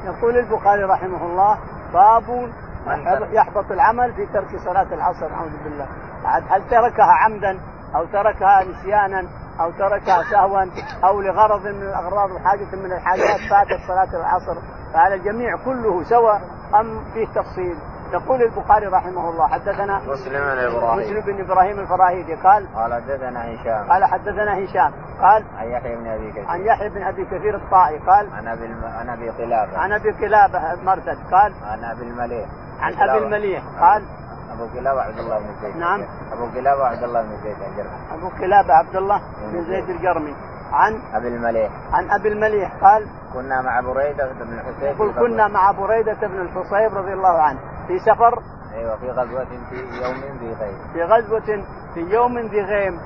[0.04, 1.58] يقول البخاري رحمه الله
[1.92, 2.48] باب
[3.32, 5.86] يحبط العمل في ترك صلاة العصر نعوذ بالله
[6.24, 7.60] هل تركها عمدا
[7.96, 9.28] أو تركها نسيانا
[9.60, 10.66] أو تركها سهوا
[11.04, 14.60] أو لغرض من الاغراض وحاجه من الحاجات فاتت صلاه العصر
[14.92, 16.40] فعلى الجميع كله سواء
[16.80, 17.76] أم فيه تفصيل.
[18.12, 21.00] يقول البخاري رحمه الله حدثنا مسلم بن إبراهيم.
[21.00, 23.90] مسلم بن إبراهيم الفراهيدي قال قال حدثنا هشام.
[23.90, 24.92] قال حدثنا هشام.
[25.22, 26.48] قال عن يحيى بن أبي كثير.
[26.48, 28.84] عن يحيى بن أبي كثير الطائي قال عن أبي الم...
[28.84, 29.78] عن أبي قلابة.
[29.78, 32.48] عن أبي قلابة مرتد قال عن أبي المليح.
[32.80, 34.02] عن أبي المليح قال
[34.54, 35.76] أبو قلابه عبد الله بن زيد.
[35.76, 36.00] نعم.
[36.32, 37.98] أبو قلابه عبد الله بن زيد الجرمي.
[38.12, 39.20] أبو قلابه عبد الله
[39.52, 40.34] بن زيد الجرمي.
[40.72, 41.70] عن؟ أبي المليح.
[41.92, 42.72] عن أبي المليح.
[42.84, 47.58] قال؟ كنا مع بريدة بن الحصيب يقول كنا مع بريدة بن الحصيب رضي الله عنه.
[47.86, 48.42] في سفر؟
[48.74, 52.98] أيوه في غزوة في يوم ذي غيم في غزوة في يوم ذي غيم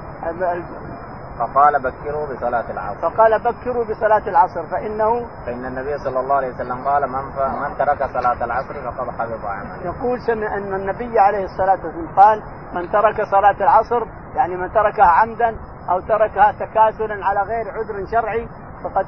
[1.39, 3.01] فقال بكروا بصلاة العصر.
[3.11, 7.39] فقال بكروا بصلاة العصر فإنه فإن النبي صلى الله عليه وسلم قال من ف...
[7.41, 9.85] من ترك صلاة العصر فقد حبط عمله.
[9.85, 12.43] يقول سمع أن النبي عليه الصلاة والسلام قال
[12.75, 15.57] من ترك صلاة العصر يعني من تركها عمدا
[15.91, 18.49] أو تركها تكاسلا على غير عذر شرعي
[18.85, 19.07] فقد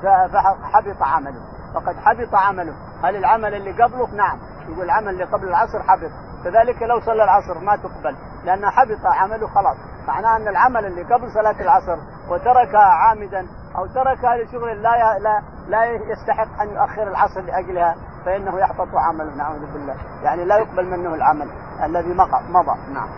[0.72, 1.40] حبط عمله.
[1.74, 2.74] فقد حبط عمله.
[3.04, 4.38] هل العمل اللي قبله؟ نعم.
[4.68, 6.10] يقول العمل اللي قبل العصر حبط.
[6.44, 9.76] كذلك لو صلى العصر ما تقبل لأن حبط عمله خلاص.
[10.09, 11.96] معناه أن العمل اللي قبل صلاة العصر
[12.28, 13.46] وتركها عامدا
[13.78, 17.94] أو تركها لشغل لا لا لا يستحق أن يؤخر العصر لأجلها
[18.24, 19.34] فإنه يحبط عمله.
[19.36, 19.96] نعوذ بالله.
[20.22, 21.51] يعني لا يقبل منه العمل
[21.84, 22.14] الذي
[22.48, 22.92] مضى.
[22.94, 23.09] نعم.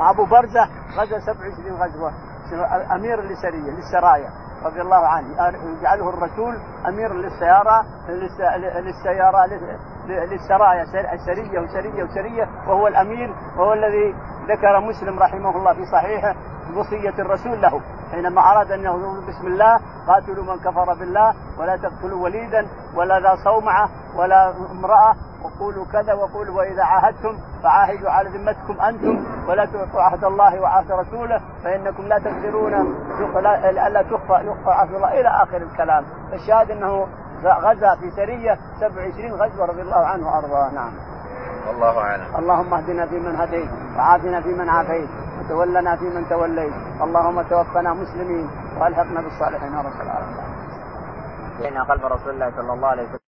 [0.00, 2.12] أبو برزة غزا 27 غزوة.
[2.94, 4.30] أمير لسرية للسرايا.
[4.64, 5.26] رضي الله عنه.
[5.78, 7.84] يجعله الرسول أمير للسيارة
[8.80, 9.46] للسيارة
[10.06, 10.84] للسرايا
[11.26, 14.14] سرية وسرية وسرية وهو الأمير وهو الذي
[14.48, 16.34] ذكر مسلم رحمه الله في صحيحه.
[16.76, 17.80] وصية الرسول له.
[18.12, 23.34] حينما أراد أن يقول بسم الله قاتلوا من كفر بالله ولا تقتلوا وليدا ولا ذا
[23.44, 25.14] صومعة ولا امرأة.
[25.44, 31.40] وقولوا كذا وقولوا وإذا عاهدتم فعاهدوا على ذمتكم أنتم ولا تعطوا عهد الله وعهد رسوله
[31.64, 32.74] فإنكم لا تقدرون
[33.86, 36.04] ألا تخفى يخفى عهد الله إلى آخر الكلام.
[36.30, 37.06] فالشاهد أنه
[37.44, 40.74] غزا في سرية 27 غزوة رضي الله عنه وأرضاه.
[40.74, 40.92] نعم.
[41.68, 42.36] والله أعلم.
[42.36, 45.08] اللهم اهدنا فيمن هديت وعافنا فيمن عافيت.
[45.48, 50.48] وتولنا فيمن توليت اللهم توفنا مسلمين وألحقنا بالصالحين يا رب العالمين.
[51.88, 53.18] قلب رسول الله صلى الله عليه وسلم